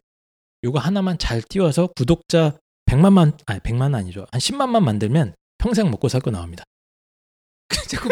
[0.64, 2.58] 요거 하나만 잘 띄워서 구독자
[2.90, 4.26] 100만만 아니 100만 아니죠.
[4.32, 6.64] 한 10만만 만들면 평생 먹고 살 거 나옵니다.
[7.88, 8.10] 자꾸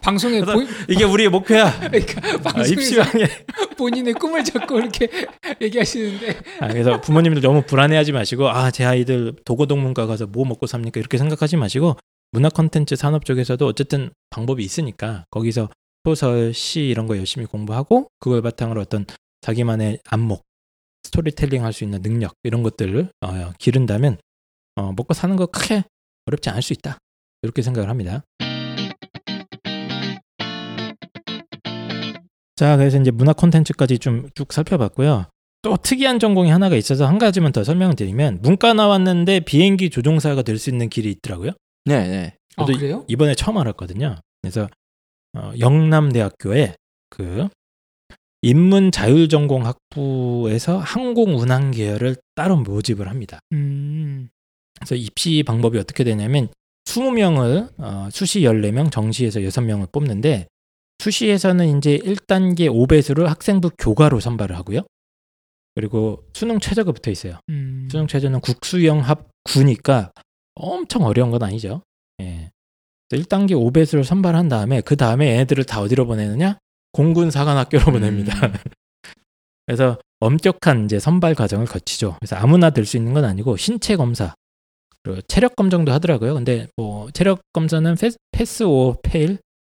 [0.00, 1.80] 방송에 본, 이게 우리의 목표야.
[1.90, 3.26] 그러니까 아, 입시왕에
[3.78, 5.08] 본인의 꿈을 자꾸 이렇게
[5.60, 11.18] 얘기하시는데 아, 그래서 부모님들 너무 불안해하지 마시고 아제 아이들 도고동문과 가서 뭐 먹고 삽니까 이렇게
[11.18, 11.96] 생각하지 마시고
[12.32, 15.68] 문화 콘텐츠 산업 쪽에서도 어쨌든 방법이 있으니까 거기서
[16.04, 19.04] 소설, 시 이런 거 열심히 공부하고 그걸 바탕으로 어떤
[19.42, 20.42] 자기만의 안목,
[21.04, 24.16] 스토리텔링 할 수 있는 능력 이런 것들을 어, 기른다면
[24.76, 25.84] 어, 먹고 사는 거 크게
[26.26, 26.96] 어렵지 않을 수 있다
[27.42, 28.22] 이렇게 생각을 합니다.
[32.56, 35.26] 자, 그래서 이제 문화 콘텐츠까지 좀 쭉 살펴봤고요.
[35.62, 40.58] 또 특이한 전공이 하나가 있어서 한 가지만 더 설명을 드리면 문과 나왔는데 비행기 조종사가 될
[40.58, 41.52] 수 있는 길이 있더라고요.
[41.84, 42.36] 네, 네.
[42.56, 43.04] 아 저도 그래요?
[43.08, 44.16] 이번에 처음 알았거든요.
[44.40, 44.68] 그래서
[45.34, 46.76] 어, 영남대학교에
[47.10, 47.48] 그
[48.42, 53.38] 인문 자율 전공 학부에서 항공 운항 계열을 따로 모집을 합니다.
[53.52, 54.28] 음.
[54.78, 56.48] 그래서 입시 방법이 어떻게 되냐면
[56.86, 60.48] 20명을 어, 수시 14명, 정시에서 6명을 뽑는데
[60.98, 64.80] 수시에서는 이제 1단계 5배수를 학생부 교과로 선발을 하고요.
[65.74, 67.38] 그리고 수능 최저가 붙어 있어요.
[67.48, 67.88] 음.
[67.90, 70.12] 수능 최저는 국수영 합 9니까
[70.54, 71.82] 엄청 어려운 건 아니죠.
[72.20, 72.50] 예.
[73.08, 76.58] 그래서 1단계 5배수를 선발한 다음에 그 다음에 애들을 다 어디로 보내느냐?
[76.92, 78.46] 공군 사관학교로 보냅니다.
[78.46, 78.52] 음.
[79.66, 82.16] 그래서 엄격한 이제 선발 과정을 거치죠.
[82.20, 84.34] 그래서 아무나 될 수 있는 건 아니고 신체 검사,
[85.02, 86.34] 그리고 체력 검정도 하더라고요.
[86.34, 89.38] 근데 뭐 체력 검사는 pass, pass or fail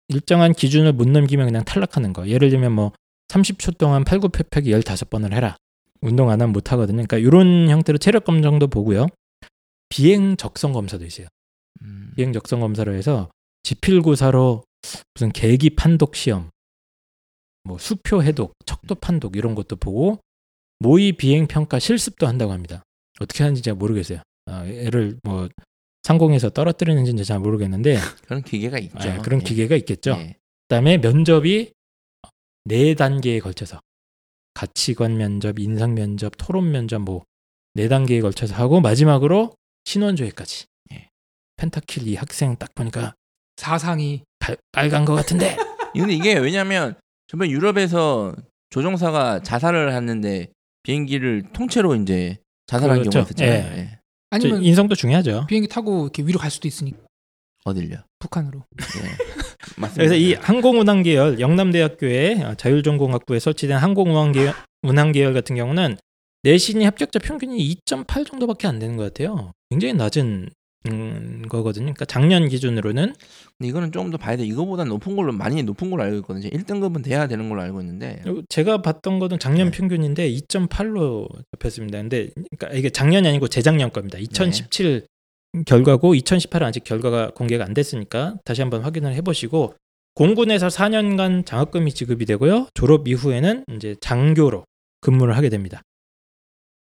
[0.08, 2.28] 일정한 기준을 못 넘기면 그냥 탈락하는 거.
[2.28, 2.92] 예를 들면 뭐
[3.28, 5.56] 30초 동안 팔굽혀펴기 15번을 해라.
[6.00, 7.04] 운동 안 하면 못 하거든요.
[7.06, 9.06] 그러니까 이런 형태로 체력 검정도 보고요.
[9.92, 11.26] 비행 적성 검사도 있어요.
[11.82, 12.14] 음.
[12.16, 13.30] 비행 적성 검사로 해서
[13.62, 14.64] 지필고사로
[15.12, 16.48] 무슨 계기 판독 시험,
[17.62, 20.18] 뭐 수표 해독, 척도 판독 이런 것도 보고
[20.78, 22.82] 모의 비행 평가 실습도 한다고 합니다.
[23.20, 24.22] 어떻게 하는지 제가 모르겠어요.
[24.46, 25.50] 어, 애를 뭐
[26.04, 29.10] 상공에서 떨어뜨리는지는 잘 모르겠는데 그런 기계가 있죠.
[29.10, 29.44] 아, 그런 예.
[29.44, 30.12] 기계가 있겠죠.
[30.12, 30.36] 예.
[30.68, 31.70] 그다음에 면접이
[32.64, 33.78] 네 단계에 걸쳐서
[34.54, 37.24] 가치관 면접, 인상 면접, 토론 면접 뭐
[37.74, 40.66] 네 단계에 걸쳐서 하고 마지막으로 신원조회까지.
[40.92, 41.08] 예.
[41.56, 43.14] 펜타킬 이 학생 딱 보니까
[43.56, 45.56] 사상이 달- 빨간 것 같은데
[45.94, 46.94] 근데 이게 왜냐면
[47.28, 48.34] 저번 유럽에서
[48.70, 50.48] 조종사가 자살을 했는데
[50.82, 53.10] 비행기를 통째로 이제 자살한 그렇죠.
[53.10, 53.76] 경우가 있었잖아요.
[53.76, 53.78] 예.
[53.78, 53.86] 예.
[53.94, 53.98] 저
[54.36, 55.46] 아니면 인성도 중요하죠.
[55.46, 56.98] 비행기 타고 이렇게 위로 갈 수도 있으니까
[57.64, 57.98] 어딜요?
[58.18, 58.64] 북한으로.
[58.80, 59.02] 예.
[59.76, 59.94] 맞습니다.
[59.94, 65.96] 그래서 이 항공운항 계열 영남대학교의 자율전공학부에 설치된 항공운항 계열, 운항 계열 같은 경우는
[66.42, 69.52] 내신이 합격자 평균이 2.8 정도밖에 안 되는 것 같아요.
[69.70, 70.48] 굉장히 낮은
[70.88, 71.84] 음, 거거든요.
[71.84, 73.14] 그러니까 작년 기준으로는
[73.58, 74.44] 근데 이거는 조금 더 봐야 돼.
[74.44, 76.48] 이거보다 높은 걸로 많이 높은 걸로 알고 있거든요.
[76.48, 79.76] 1등급은 돼야 되는 걸로 알고 있는데 제가 봤던 거는 작년 네.
[79.76, 81.98] 평균인데 2.8로 잡혔습니다.
[81.98, 84.18] 근데 그러니까 이게 작년이 아니고 재작년 겁니다.
[84.18, 85.06] 2017
[85.66, 89.74] 결과고 2018은 아직 결과가 공개가 안 됐으니까 다시 한번 확인을 해보시고
[90.14, 92.68] 공군에서 4년간 장학금이 지급이 되고요.
[92.74, 94.64] 졸업 이후에는 이제 장교로
[95.00, 95.82] 근무를 하게 됩니다.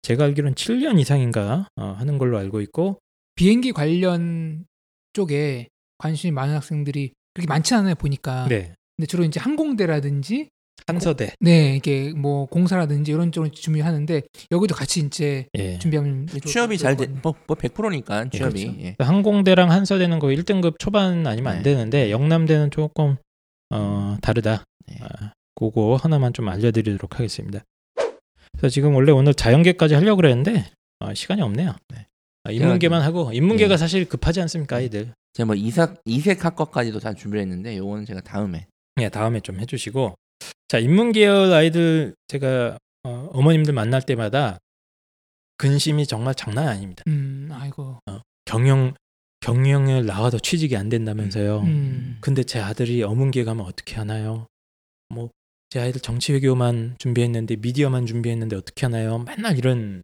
[0.01, 2.99] 제가 알기로는 7년 이상인가 어, 하는 걸로 알고 있고
[3.35, 4.65] 비행기 관련
[5.13, 8.47] 쪽에 관심이 많은 학생들이 그렇게 많지 않아요 보니까.
[8.47, 10.49] 네 근데 주로 이제 항공대라든지
[10.87, 15.77] 한서대 네 이게 뭐 공사라든지 이런 쪽으로 준비하는데 여기도 같이 이제 예.
[15.77, 17.07] 준비하면 취업이 잘 돼.
[17.07, 18.65] 뭐, 뭐 100%니까 취업이.
[18.65, 18.81] 그렇죠.
[18.81, 18.95] 예.
[18.99, 21.63] 항공대랑 한서대는 거의 1등급 초반 아니면 안 네.
[21.63, 23.17] 되는데 영남대는 조금
[23.69, 24.63] 어, 다르다.
[24.87, 24.97] 네.
[25.01, 27.61] 아, 그거 하나만 좀 알려드리도록 하겠습니다.
[28.60, 31.76] 그래서 지금 원래 오늘 자연계까지 하려고 그랬는데 아, 시간이 없네요.
[31.89, 32.07] 네.
[32.43, 33.78] 아, 인문계만 하고 인문계가 네.
[33.78, 35.14] 사실 급하지 않습니까 아이들?
[35.34, 40.16] 제가 뭐 이삭 이색 학과까지도 다 준비를 했는데 요거는 제가 다음에 네, 다음에 좀 해주시고
[40.68, 44.57] 자 인문계열 아이들 제가 어, 어머님들 만날 때마다
[45.57, 47.03] 근심이 정말 장난 아닙니다.
[47.07, 47.99] 음 아이고
[48.45, 48.93] 경영
[49.41, 51.60] 경영을 나와도 취직이 안 된다면서요.
[51.62, 52.18] 음.
[52.20, 54.47] 근데 제 아들이 어문계 가면 어떻게 하나요?
[55.07, 55.30] 뭐
[55.70, 59.20] 제 아이들 정치 외교만 준비했는데 미디어만 준비했는데 어떻게 하나요?
[59.20, 60.01] 맨날 이런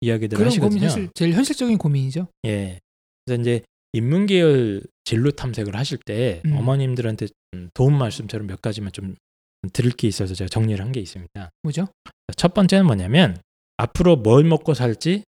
[0.00, 0.88] 이야기들 그런 고민 하시거든요.
[0.88, 2.28] 사실 제일 현실적인 고민이죠.
[2.46, 2.80] 예.
[3.24, 3.60] 그래서 이제
[3.92, 6.56] 인문계열 진로 탐색을 하실 때 음.
[6.56, 9.16] 어머님들한테 좀 도움 말씀처럼 몇 가지만 좀
[9.72, 11.50] 드릴 게 있어서 제가 정리를 한 게 있습니다.
[11.62, 11.88] 뭐죠?
[12.36, 13.36] 첫 번째는 뭐냐면
[13.76, 15.24] 앞으로 뭘 먹고 살지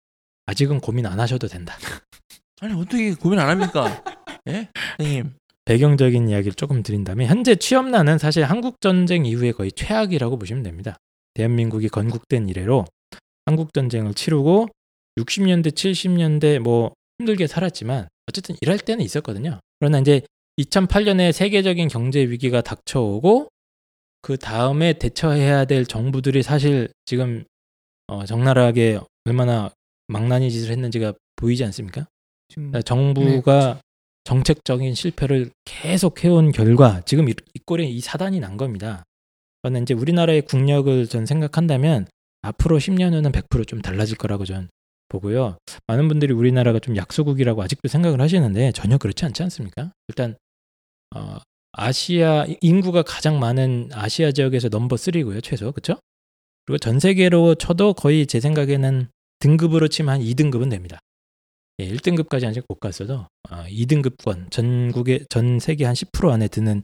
[0.47, 1.78] 아직은 고민 안 하셔도 된다.
[2.61, 4.03] 아니 어떻게 고민 안 합니까?
[4.49, 4.69] 예?
[4.97, 5.34] 선생님.
[5.68, 10.95] 배경적인 이야기를 조금 드린다면 현재 취업난은 사실 한국 전쟁 이후에 거의 최악이라고 보시면 됩니다.
[11.34, 12.86] 대한민국이 건국된 이래로
[13.45, 14.70] 한국 전쟁을 치르고
[15.20, 19.59] 60년대, 70년대 뭐 힘들게 살았지만 어쨌든 일할 때는 있었거든요.
[19.80, 20.22] 그러나 이제
[20.57, 23.49] 2008년에 세계적인 경제 위기가 닥쳐오고
[24.22, 27.43] 그 다음에 대처해야 될 정부들이 사실 지금
[28.07, 29.70] 어, 적나라하게 얼마나
[30.07, 32.07] 망나니 짓을 했는지가 보이지 않습니까?
[32.53, 33.82] 그러니까 정부가
[34.28, 39.05] 정책적인 실패를 계속 해온 결과 지금 이, 이 꼴에 이 사단이 난 겁니다.
[39.63, 42.07] 저는 이제 우리나라의 국력을 전 생각한다면
[42.41, 44.67] 앞으로 10년 후는 100%좀 달라질 거라고 전
[45.07, 45.57] 보고요.
[45.88, 49.93] 많은 분들이 우리나라가 좀 약소국이라고 아직도 생각을 하시는데 전혀 그렇지 않지 않습니까?
[50.09, 50.36] 일단
[51.15, 51.38] 어,
[51.71, 56.01] 아시아 인구가 가장 많은 아시아 지역에서 넘버 3고요 최소 그렇죠?
[56.65, 59.07] 그리고 전 세계로 쳐도 거의 제 생각에는
[59.39, 60.99] 등급으로 치면 한 2등급은 됩니다.
[61.80, 66.82] 예, 1등급까지 아직 못 갔어도 어, 2등급권 전국의 전 세계 한 10% 안에 드는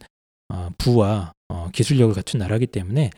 [0.49, 3.09] 어, 부와 어, 기술력을 갖춘 나라기 때문에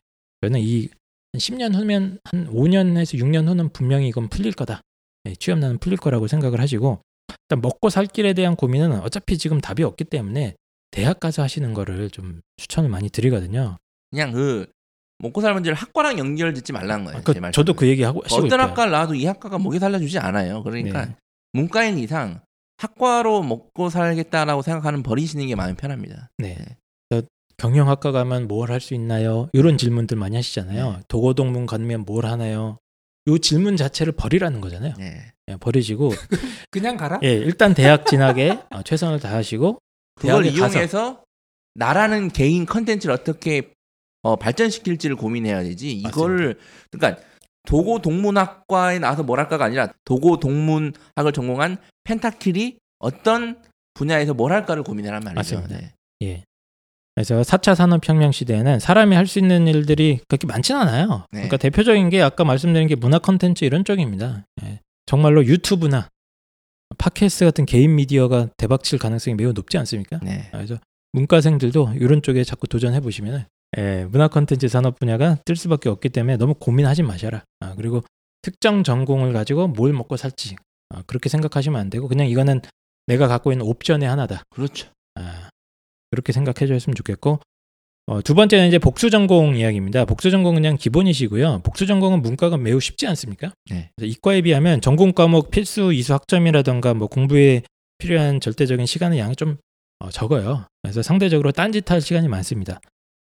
[0.42, 0.90] 저는 이
[1.38, 4.82] 10년 후면 한 5년에서 6년 후는 분명히 이건 풀릴 거다.
[5.28, 9.84] 예, 취업난은 풀릴 거라고 생각을 하시고 일단 먹고 살 길에 대한 고민은 어차피 지금 답이
[9.84, 10.56] 없기 때문에
[10.92, 13.78] 대학 가서 하시는 거를 좀 추천을 많이 드리거든요.
[14.12, 14.68] 그냥 그
[15.20, 17.22] 먹고 살 문제를 학과랑 연결 짓지 말라는 거예요.
[17.24, 17.52] 그, 제 말씀은.
[17.52, 18.60] 저도 그 얘기 하고 하시고 어떤.
[18.62, 20.64] 학과를 나와도 이 학과가 먹이 살려주지 않아요.
[20.64, 21.16] 그러니까 네.
[21.56, 22.42] 문과인 이상
[22.78, 26.30] 학과로 먹고 살겠다라고 생각하는 버리시는 게 마음이 편합니다.
[26.38, 26.58] 네.
[27.10, 27.22] 저
[27.58, 29.50] 경영학과 가면 뭘 할 수 있나요?
[29.54, 30.92] 이런 질문들 많이 하시잖아요.
[30.92, 31.00] 네.
[31.08, 32.78] 도고동문 가면 뭘 하나요?
[33.28, 34.94] 요 질문 자체를 버리라는 거잖아요.
[34.98, 35.32] 네.
[35.48, 36.10] 예, 버리시고
[36.70, 37.20] 그냥 가라.
[37.24, 39.80] 예, 일단 대학 진학에 어, 최선을 다하시고
[40.16, 41.24] 그걸 대학에 가서 이용해서
[41.76, 43.72] 나라는 개인 컨텐츠를 어떻게
[44.24, 45.92] 어, 발전시킬지를 고민해야 되지.
[45.92, 46.58] 이거를
[46.92, 47.22] 그러니까
[47.66, 53.62] 도고 동문학과에 나와서 뭘 할까가 아니라 도고 동문학을 전공한 펜타킬이 어떤
[53.94, 55.56] 분야에서 뭘 할까를 고민하란 말이죠.
[55.56, 55.78] 맞습니다.
[55.78, 55.94] 네.
[56.24, 56.44] 예.
[57.16, 61.26] 그래서 4차 산업혁명 시대에는 사람이 할 수 있는 일들이 그렇게 많진 않아요.
[61.32, 61.40] 네.
[61.40, 64.46] 그러니까 대표적인 게 아까 말씀드린 게 문화 컨텐츠 이런 쪽입니다.
[64.64, 64.82] 예.
[65.06, 66.10] 정말로 유튜브나
[66.98, 70.20] 팟캐스트 같은 개인 미디어가 대박칠 가능성이 매우 높지 않습니까?
[70.22, 70.50] 네.
[70.52, 70.78] 그래서
[71.14, 73.46] 문과생들도 이런 쪽에 자꾸 도전해 보시면
[73.78, 77.44] 예, 문화 콘텐츠 산업 분야가 뜰 수밖에 없기 때문에 너무 고민하지 마셔라.
[77.60, 78.02] 아, 그리고
[78.42, 80.56] 특정 전공을 가지고 뭘 먹고 살지
[80.94, 82.62] 어, 그렇게 생각하시면 안 되고 그냥 이거는
[83.08, 84.44] 내가 갖고 있는 옵션의 하나다.
[84.50, 84.90] 그렇죠.
[85.16, 85.50] 아,
[86.12, 87.40] 그렇게 생각해 주셨으면 좋겠고
[88.08, 90.06] 어, 두 번째는 이제 복수 전공 이야기입니다.
[90.06, 91.62] 복수 전공은 그냥 기본이시고요.
[91.64, 93.52] 복수 전공은 문과가 매우 쉽지 않습니까?
[93.70, 93.90] 네.
[93.96, 97.64] 그래서 이과에 비하면 전공 과목 필수 이수 학점이라던가 뭐 공부에
[97.98, 99.58] 필요한 절대적인 시간의 양이 좀
[100.00, 100.68] 어, 적어요.
[100.84, 102.80] 그래서 상대적으로 딴짓할 시간이 많습니다.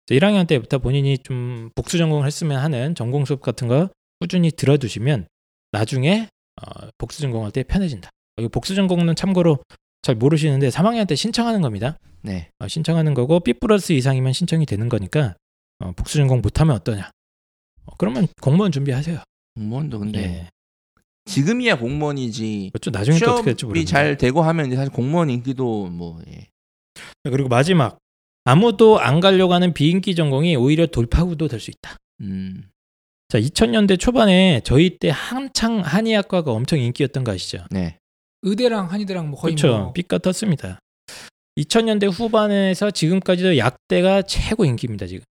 [0.06, 3.90] 그래서 1학년 때부터 본인이 좀 복수 전공을 했으면 하는 전공 수업 같은 거
[4.20, 5.26] 꾸준히 들어두시면
[5.72, 6.28] 나중에
[6.60, 8.10] 어, 복수 전공할 때 편해진다.
[8.40, 9.58] 이 복수 전공은 참고로
[10.02, 11.96] 잘 모르시는데 3학년 때 신청하는 겁니다.
[12.22, 12.48] 네.
[12.58, 15.34] 어, 신청하는 거고 B 플러스 이상이면 신청이 되는 거니까
[15.78, 17.10] 어, 복수 전공 못하면 어떠냐?
[17.86, 19.20] 어, 그러면 공무원 준비하세요.
[19.56, 20.48] 공무원도 근데 예.
[21.24, 22.70] 지금이야 공무원이지.
[22.72, 22.90] 그렇죠.
[22.90, 23.84] 나중에 또 어떻게 될지 모르겠네.
[23.86, 26.48] 잘 되고 하면 이제 사실 공무원 인기도 뭐 예.
[27.24, 27.98] 그리고 마지막
[28.44, 31.96] 아무도 안 가려고 하는 비인기 전공이 오히려 돌파구도 될 수 있다.
[32.22, 32.68] 음.
[33.28, 37.64] 자, 2000년대 초반에 저희 때 한창 한의학과가 엄청 인기였던 거 아시죠?
[37.70, 37.98] 네.
[38.42, 39.78] 의대랑 한의대랑 뭐 거의 그렇죠.
[39.78, 40.78] 뭐 삐까 떴습니다.
[41.56, 45.06] 2000년대 후반에서 지금까지도 약대가 최고 인기입니다.
[45.06, 45.24] 지금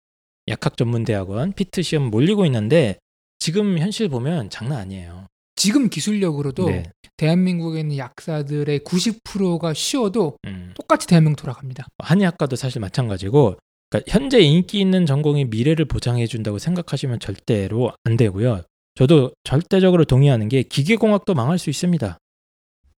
[0.49, 2.99] 약학 전문 대학원 피트 시험 몰리고 있는데
[3.39, 5.27] 지금 현실 보면 장난 아니에요.
[5.59, 6.85] 지금 기술력으로도 네.
[7.17, 10.73] 대한민국에 있는 약사들의 90%가 쉬어도 음.
[10.77, 11.89] 똑같이 대한민국 돌아갑니다.
[11.99, 13.57] 한의학과도 사실 마찬가지고
[13.91, 18.63] 그러니까 현재 인기 있는 전공이 미래를 보장해 준다고 생각하시면 절대로 안 되고요.
[18.95, 22.19] 저도 절대적으로 동의하는 게 기계공학도 망할 수 있습니다.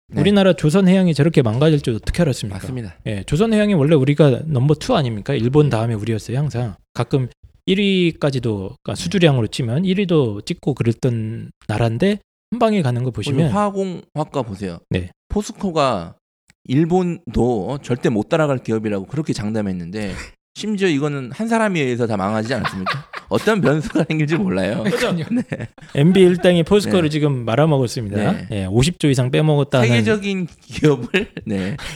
[0.08, 0.20] 네.
[0.20, 2.58] 우리나라 조선해양이 저렇게 망가질 줄 어떻게 알았습니까?
[2.58, 2.96] 맞습니다.
[3.06, 5.32] 예, 조선해양이 원래 우리가 number two 아닙니까?
[5.34, 6.74] 일본 다음에 우리였어요 항상.
[6.92, 7.28] 가끔
[7.68, 12.18] 1위까지도 그러니까 수주량으로 치면 1위도 찍고 그랬던 나라인데
[12.50, 14.80] 한 방에 가는 거 보시면 화공학과 보세요.
[14.90, 15.10] 네.
[15.28, 16.16] 포스코가
[16.64, 20.12] 일본도 어, 절대 못 따라갈 기업이라고 그렇게 장담했는데
[20.54, 23.06] 심지어 이거는 한 사람에 의해서 다 망하지 않습니까?
[23.28, 24.82] 어떤 변수가 생길지 몰라요.
[24.90, 25.66] 그러니까요.
[25.94, 27.08] MB 일당이 포스코를 네.
[27.08, 28.16] 지금 말아먹었습니다.
[28.32, 28.48] 네.
[28.50, 31.76] 예, 50조 이상 빼먹었다는 세계적인 기업을 네.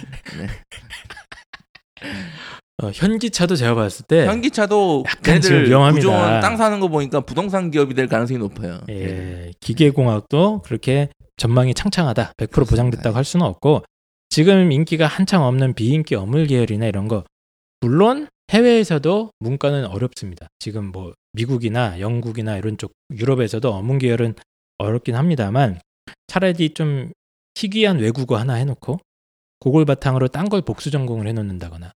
[2.83, 5.95] 어, 현기차도 제가 봤을 때 현기차도 약간 지금 위험합니다.
[6.07, 8.81] 구조원 땅 사는 거 보니까 부동산 기업이 될 가능성이 높아요.
[8.91, 13.83] 예, 기계공학도 그렇게 전망이 창창하다, 100% 보장됐다고 할 수는 없고
[14.29, 17.25] 지금 인기가 한창 없는 비인기 어물 계열이나 이런 거
[17.81, 20.49] 물론 해외에서도 문과는 어렵습니다.
[20.59, 24.35] 지금 뭐 미국이나 영국이나 이런 쪽 유럽에서도 어문 계열은
[24.79, 25.81] 어렵긴 합니다만
[26.27, 27.13] 차라리 좀
[27.57, 28.99] 희귀한 외국어 하나 해놓고
[29.61, 31.93] 그걸 바탕으로 딴 걸 복수 전공을 해놓는다거나 아,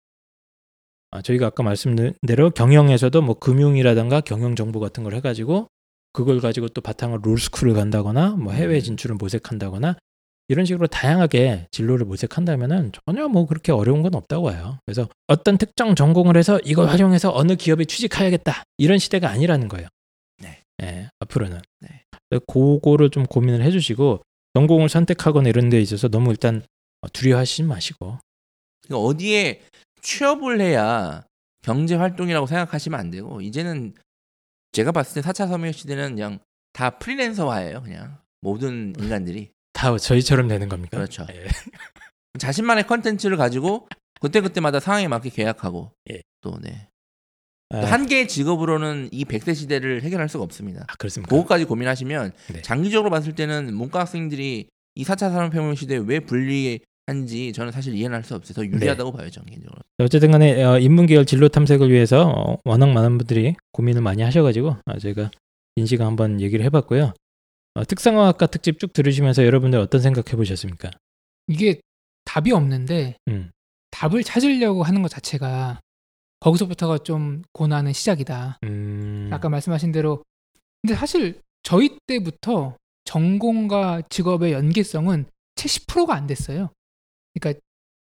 [1.22, 5.68] 저희가 아까 말씀드린 대로 경영에서도 뭐 금융이라든가 경영 정보 같은 걸 해가지고
[6.14, 9.98] 그걸 가지고 또 바탕으로 롤스쿨을 간다거나 뭐 해외 진출을 모색한다거나
[10.48, 14.80] 이런 식으로 다양하게 진로를 모색한다면은 전혀 뭐 그렇게 어려운 건 없다고 봐요.
[14.86, 19.88] 그래서 어떤 특정 전공을 해서 이걸 활용해서 어느 기업에 취직해야겠다 이런 시대가 아니라는 거예요.
[20.42, 20.62] 네.
[20.84, 21.62] 예, 앞으로는.
[21.82, 22.04] 네.
[22.48, 24.22] 그거를 좀 고민을 해주시고
[24.54, 26.64] 전공을 선택하거나 이런 데 있어서 너무 일단
[27.12, 28.20] 두려워하시지 마시고
[28.84, 29.62] 그러니까 어디에
[30.06, 31.26] 취업을 해야
[31.64, 33.96] 경제 활동이라고 생각하시면 안 되고 이제는
[34.72, 36.40] 제가 봤을 때 4차 산업 시대는 그냥
[36.74, 37.82] 다 프리랜서화예요.
[37.82, 40.98] 그냥 모든 인간들이 다 저희처럼 되는 겁니까?
[40.98, 41.26] 그렇죠.
[41.32, 41.48] 예.
[42.40, 43.88] 자신만의 컨텐츠를 가지고
[44.22, 46.22] 그때 그때마다 상황에 맞게 계약하고 예.
[46.42, 46.88] 또 네.
[47.70, 50.86] 아, 한 개의 직업으로는 이 100세 시대를 해결할 수가 없습니다.
[50.88, 51.36] 아, 그렇습니까?
[51.36, 52.62] 그거까지 고민하시면 네.
[52.62, 58.16] 장기적으로 봤을 때는 문과 학생들이 이 4차 산업혁명 시대에 왜 불리 한지 저는 사실 이해는
[58.16, 58.54] 할 수 없어요.
[58.56, 59.80] 더 유리하다고 봐요, 저는 개인적으로.
[60.00, 64.98] 어쨌든 간에 어, 인문계열 진로 탐색을 위해서 어, 워낙 많은 분들이 고민을 많이 하셔가지고 아,
[65.00, 65.30] 저희가
[65.76, 67.14] 인시가 한번 얘기를 해봤고요.
[67.76, 70.90] 어, 특성화학과 특집 쭉 들으시면서 여러분들 어떤 생각 해 보셨습니까?
[71.48, 71.80] 이게
[72.26, 73.52] 답이 없는데 음.
[73.92, 75.80] 답을 찾으려고 하는 것 자체가
[76.40, 78.60] 거기서부터가 좀 고난의 시작이다.
[78.64, 80.24] 음, 아까 말씀하신 대로
[80.82, 82.76] 근데 사실 저희 때부터
[83.06, 85.26] 전공과 직업의 연계성은
[85.56, 86.70] 채 10%가 안 됐어요.
[87.40, 87.60] 그러니까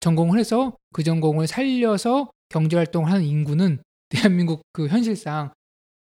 [0.00, 5.52] 전공을 해서 그 전공을 살려서 경제 활동을 하는 인구는 대한민국 그 현실상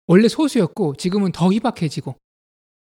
[0.07, 2.15] 원래 소수였고 지금은 더 희박해지고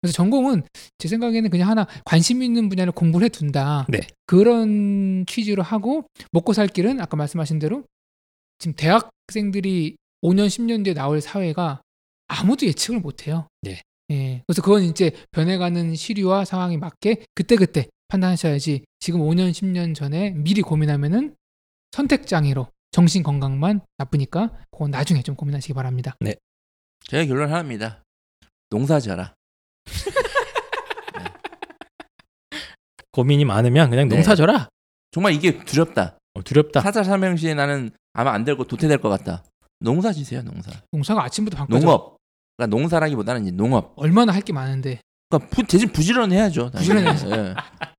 [0.01, 0.63] 그래서 전공은
[0.97, 4.01] 제 생각에는 그냥 하나 관심 있는 분야를 공부를 해둔다 네.
[4.25, 7.83] 그런 취지로 하고 먹고 살 길은 아까 말씀하신 대로
[8.59, 11.81] 지금 대학생들이 5년 10년 뒤에 나올 사회가
[12.27, 13.47] 아무도 예측을 못해요.
[13.61, 13.81] 네.
[14.11, 14.43] 예.
[14.47, 20.61] 그래서 그건 이제 변해가는 시류와 상황에 맞게 그때 그때 판단하셔야지 지금 5년 10년 전에 미리
[20.61, 21.35] 고민하면은
[21.91, 26.15] 선택 장애로 정신 건강만 나쁘니까 그건 나중에 좀 고민하시기 바랍니다.
[27.07, 28.03] 제가 결론 하나입니다.
[28.69, 29.33] 농사 져라.
[33.11, 34.15] 고민이 많으면 그냥 네.
[34.15, 34.69] 농사 져라.
[35.11, 36.17] 정말 이게 두렵다.
[36.33, 36.81] 어, 두렵다.
[36.81, 39.43] 4차 산업혁명 시대에 나는 아마 안될거 도태될 것 같다.
[39.79, 40.71] 농사 지세요, 농사.
[40.91, 42.17] 농사가 아침부터 밤까지 농업.
[42.57, 43.93] 그러니까 농사라기보다는 이제 농업.
[43.95, 46.71] 얼마나 할 게 많은데 그러니까 부, 대신 부지런해야죠.
[46.71, 47.29] 부지런해야죠.
[47.31, 47.55] 예.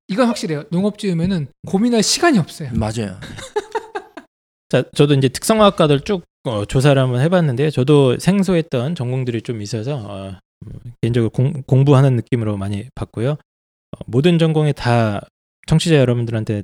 [0.09, 0.65] 이건 확실해요.
[0.71, 2.71] 농업 지으면은 고민할 시간이 없어요.
[2.75, 3.19] 맞아요.
[4.69, 7.71] 자, 저도 이제 특성화학과들 쭉 어, 조사를 한번 해봤는데요.
[7.71, 13.33] 저도 생소했던 전공들이 좀 있어서 어, 음, 개인적으로 공, 공부하는 느낌으로 많이 봤고요.
[13.33, 15.21] 어, 모든 전공이 다
[15.67, 16.63] 청취자 여러분들한테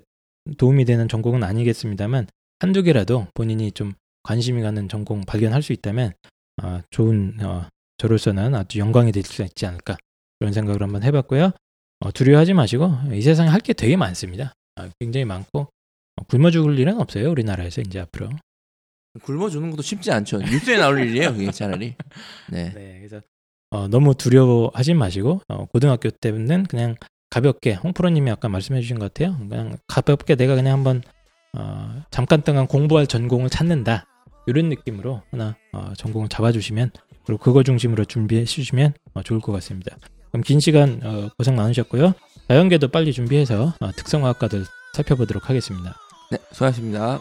[0.58, 2.26] 도움이 되는 전공은 아니겠습니다만
[2.60, 3.92] 한두 개라도 본인이 좀
[4.22, 6.12] 관심이 가는 전공 발견할 수 있다면
[6.62, 7.66] 어, 좋은 어,
[7.98, 9.96] 저로서는 아주 영광이 될 수 있지 않을까
[10.38, 11.52] 그런 생각을 한번 해봤고요.
[12.04, 14.52] 어, 두려워하지 마시고 이 세상에 할 게 되게 많습니다.
[14.76, 15.60] 아, 굉장히 많고
[16.16, 18.28] 어, 굶어 죽을 일은 없어요 우리나라에서 이제 앞으로.
[19.22, 20.38] 굶어주는 것도 쉽지 않죠.
[20.38, 21.94] 뉴스에 나올 일이에요, 그게 차라리.
[22.50, 22.72] 네.
[22.74, 23.20] 네, 그래서
[23.70, 26.96] 어, 너무 두려워하지 마시고 어, 고등학교 때는 그냥
[27.30, 29.36] 가볍게 홍프로님이 아까 말씀해 주신 것 같아요.
[29.48, 31.02] 그냥 가볍게 내가 그냥 한번
[31.56, 34.06] 어, 잠깐 동안 공부할 전공을 찾는다
[34.46, 36.90] 이런 느낌으로 하나 어, 전공을 잡아주시면
[37.24, 39.96] 그리고 그거 중심으로 준비해 주시면 어, 좋을 것 같습니다.
[40.34, 42.12] 그럼 긴 시간 어, 고생 많으셨고요.
[42.48, 45.94] 자연계도 빨리 준비해서 어, 특성화학과들 살펴보도록 하겠습니다.
[46.32, 47.20] 네, 수고하셨습니다.